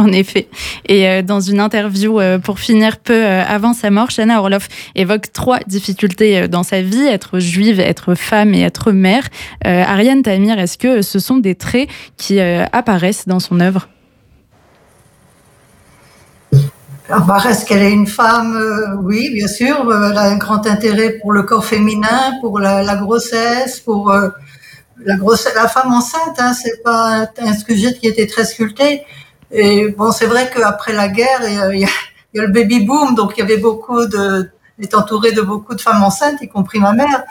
En 0.00 0.12
effet. 0.12 0.48
Et 0.86 1.08
euh, 1.08 1.22
dans 1.22 1.40
une 1.40 1.58
interview 1.58 2.20
euh, 2.20 2.38
pour 2.38 2.60
finir 2.60 2.98
peu 2.98 3.14
euh, 3.14 3.44
avant 3.44 3.72
sa 3.72 3.90
mort, 3.90 4.10
Shana 4.10 4.40
Orloff 4.40 4.68
évoque 4.94 5.32
trois 5.32 5.58
difficultés 5.66 6.46
dans 6.46 6.62
sa 6.62 6.82
vie 6.82 7.06
être 7.06 7.40
juive, 7.40 7.80
être 7.80 8.14
femme 8.14 8.54
et 8.54 8.62
être 8.62 8.92
mère. 8.92 9.24
Ariane 9.64 10.22
Tamir, 10.22 10.58
est-ce 10.58 10.78
que 10.78 11.02
ce 11.02 11.18
sont 11.18 11.38
des 11.38 11.56
traits 11.56 11.88
qui 12.16 12.40
apparaissent 12.40 13.26
dans 13.26 13.40
son 13.40 13.60
œuvre? 13.60 13.88
Est-ce 16.52 17.64
qu'elle 17.64 17.82
est 17.82 17.92
une 17.92 18.06
femme? 18.06 19.00
Oui, 19.02 19.30
bien 19.32 19.48
sûr. 19.48 19.76
Elle 19.92 20.16
a 20.16 20.24
un 20.24 20.36
grand 20.36 20.66
intérêt 20.66 21.18
pour 21.20 21.32
le 21.32 21.42
corps 21.42 21.64
féminin, 21.64 22.34
pour 22.40 22.60
la 22.60 22.96
grossesse, 22.96 23.80
pour 23.80 24.12
la 25.04 25.16
grosse, 25.16 25.48
la 25.54 25.68
femme 25.68 25.92
enceinte, 25.92 26.36
hein, 26.38 26.52
c'est 26.52 26.82
pas 26.82 27.28
un 27.38 27.54
sujet 27.54 27.94
qui 27.94 28.06
était 28.06 28.26
très 28.26 28.44
sculpté. 28.44 29.02
Et 29.50 29.88
bon, 29.88 30.12
c'est 30.12 30.26
vrai 30.26 30.50
qu'après 30.54 30.92
la 30.92 31.08
guerre, 31.08 31.70
il 31.72 31.80
y, 31.80 31.84
a, 31.84 31.88
le 32.34 32.48
baby 32.48 32.84
boom, 32.84 33.14
donc 33.14 33.34
il 33.36 33.40
y 33.40 33.42
avait 33.42 33.56
beaucoup 33.56 34.06
de, 34.06 34.50
est 34.80 34.94
entouré 34.94 35.32
de 35.32 35.42
beaucoup 35.42 35.74
de 35.74 35.80
femmes 35.80 36.02
enceintes, 36.02 36.40
y 36.42 36.48
compris 36.48 36.78
ma 36.78 36.92
mère. 36.92 37.24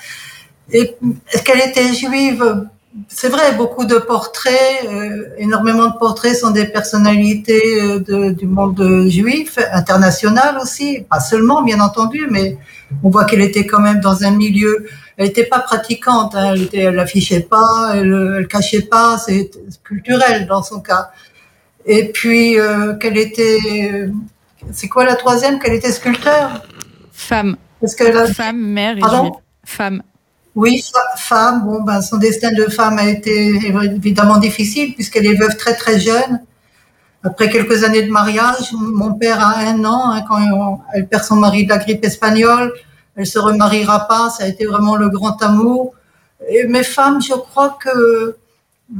Et 0.72 0.96
est-ce 1.32 1.44
qu'elle 1.44 1.62
était 1.62 1.94
juive? 1.94 2.68
C'est 3.08 3.30
vrai, 3.30 3.56
beaucoup 3.56 3.86
de 3.86 3.98
portraits, 3.98 4.86
euh, 4.86 5.30
énormément 5.38 5.88
de 5.88 5.98
portraits 5.98 6.36
sont 6.36 6.52
des 6.52 6.66
personnalités 6.66 7.82
euh, 7.82 8.00
de, 8.00 8.32
du 8.32 8.48
monde 8.48 9.08
juif, 9.08 9.60
international 9.72 10.58
aussi, 10.62 11.06
pas 11.10 11.20
seulement 11.20 11.64
bien 11.64 11.80
entendu, 11.80 12.28
mais 12.30 12.58
on 13.04 13.10
voit 13.10 13.26
qu'elle 13.26 13.42
était 13.42 13.66
quand 13.66 13.80
même 13.82 14.00
dans 14.00 14.24
un 14.24 14.32
milieu, 14.32 14.88
elle 15.18 15.28
n'était 15.28 15.46
pas 15.46 15.60
pratiquante, 15.60 16.36
hein, 16.36 16.54
elle, 16.54 16.64
était, 16.64 16.80
elle 16.80 17.00
affichait 17.00 17.42
pas, 17.42 17.92
elle, 17.94 18.36
elle 18.38 18.48
cachait 18.48 18.84
pas, 18.84 19.18
c'est 19.18 19.52
culturel 19.84 20.48
dans 20.48 20.64
son 20.64 20.80
cas. 20.80 21.12
Et 21.86 22.12
puis 22.12 22.60
euh, 22.60 22.96
qu'elle 22.96 23.18
était, 23.18 24.10
c'est 24.72 24.88
quoi 24.88 25.06
la 25.06 25.16
troisième, 25.16 25.60
qu'elle 25.60 25.74
était 25.74 25.92
sculpteur? 25.92 26.64
Femme. 27.12 27.58
Parce 27.80 27.96
que 27.96 28.06
la... 28.06 28.28
Femme, 28.28 28.60
mère 28.60 28.98
et 28.98 29.02
Pardon? 29.02 29.24
juive. 29.24 29.34
Femme. 29.66 30.02
Oui, 30.58 30.84
femme. 31.18 31.66
Bon, 31.66 31.84
ben, 31.84 32.02
son 32.02 32.18
destin 32.18 32.52
de 32.52 32.64
femme 32.64 32.98
a 32.98 33.08
été 33.08 33.50
évidemment 33.50 34.40
difficile 34.40 34.96
puisqu'elle 34.96 35.28
est 35.28 35.36
veuve 35.36 35.56
très 35.56 35.76
très 35.76 36.00
jeune. 36.00 36.42
Après 37.24 37.48
quelques 37.48 37.84
années 37.84 38.02
de 38.02 38.10
mariage, 38.10 38.74
mon 38.74 39.14
père 39.14 39.40
a 39.40 39.60
un 39.60 39.86
an 39.86 40.12
hein, 40.12 40.24
quand 40.28 40.82
elle 40.96 41.08
perd 41.08 41.24
son 41.24 41.36
mari 41.36 41.66
de 41.66 41.70
la 41.70 41.78
grippe 41.78 42.04
espagnole. 42.04 42.74
Elle 43.16 43.28
se 43.28 43.38
remariera 43.38 44.08
pas. 44.08 44.32
Ça 44.32 44.46
a 44.46 44.48
été 44.48 44.66
vraiment 44.66 44.96
le 44.96 45.10
grand 45.10 45.40
amour. 45.44 45.94
Et 46.50 46.66
mes 46.66 46.84
femmes, 46.84 47.22
je 47.22 47.34
crois 47.34 47.78
que 47.80 48.36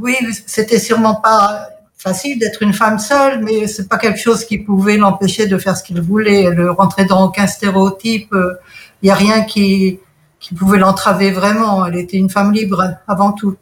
oui, 0.00 0.14
c'était 0.46 0.78
sûrement 0.78 1.16
pas 1.16 1.70
facile 1.96 2.38
d'être 2.38 2.62
une 2.62 2.72
femme 2.72 3.00
seule, 3.00 3.42
mais 3.42 3.66
c'est 3.66 3.88
pas 3.88 3.98
quelque 3.98 4.20
chose 4.20 4.44
qui 4.44 4.58
pouvait 4.58 4.96
l'empêcher 4.96 5.48
de 5.48 5.58
faire 5.58 5.76
ce 5.76 5.82
qu'il 5.82 6.00
voulait. 6.00 6.44
Elle 6.44 6.70
rentrait 6.70 7.06
dans 7.06 7.24
aucun 7.24 7.48
stéréotype. 7.48 8.32
Il 9.02 9.06
n'y 9.06 9.10
a 9.10 9.16
rien 9.16 9.42
qui 9.42 9.98
qui 10.40 10.54
pouvait 10.54 10.78
l'entraver 10.78 11.30
vraiment. 11.30 11.84
Elle 11.86 11.96
était 11.96 12.16
une 12.16 12.30
femme 12.30 12.52
libre 12.52 12.94
avant 13.06 13.32
tout. 13.32 13.56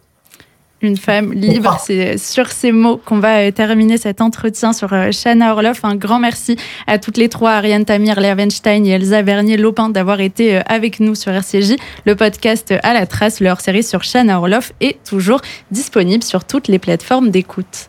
Une 0.83 0.99
femme 0.99 1.33
libre, 1.33 1.79
c'est 1.83 2.19
sur 2.19 2.51
ces 2.51 2.71
mots 2.71 3.01
qu'on 3.03 3.19
va 3.19 3.39
euh, 3.39 3.51
terminer 3.51 3.97
cet 3.97 4.21
entretien 4.21 4.75
sur 4.75 4.93
euh, 4.93 5.11
Shana 5.11 5.53
Orloff. 5.53 5.85
Un 5.85 5.97
grand 5.97 6.19
merci 6.19 6.59
à 6.87 6.99
toutes 6.99 7.17
les 7.17 7.31
trois, 7.31 7.53
Ariane 7.53 7.87
Tamir, 7.87 8.21
Léa 8.21 8.35
Weinstein 8.35 8.85
et 8.85 8.91
Elsa 8.91 9.23
Vernier-Lopin, 9.23 9.89
d'avoir 9.89 10.21
été 10.21 10.59
euh, 10.59 10.61
avec 10.67 11.01
nous 11.01 11.15
sur 11.15 11.33
RCJ. 11.33 11.77
Le 12.05 12.15
podcast 12.15 12.75
À 12.83 12.93
la 12.93 13.07
trace, 13.07 13.41
leur 13.41 13.62
série 13.62 13.83
sur 13.83 14.05
Shana 14.05 14.39
Orloff, 14.39 14.73
est 14.83 15.03
toujours 15.03 15.41
disponible 15.71 16.23
sur 16.23 16.45
toutes 16.45 16.69
les 16.69 16.79
plateformes 16.79 17.31
d'écoute. 17.31 17.89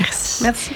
Merci. 0.00 0.42
Merci. 0.42 0.72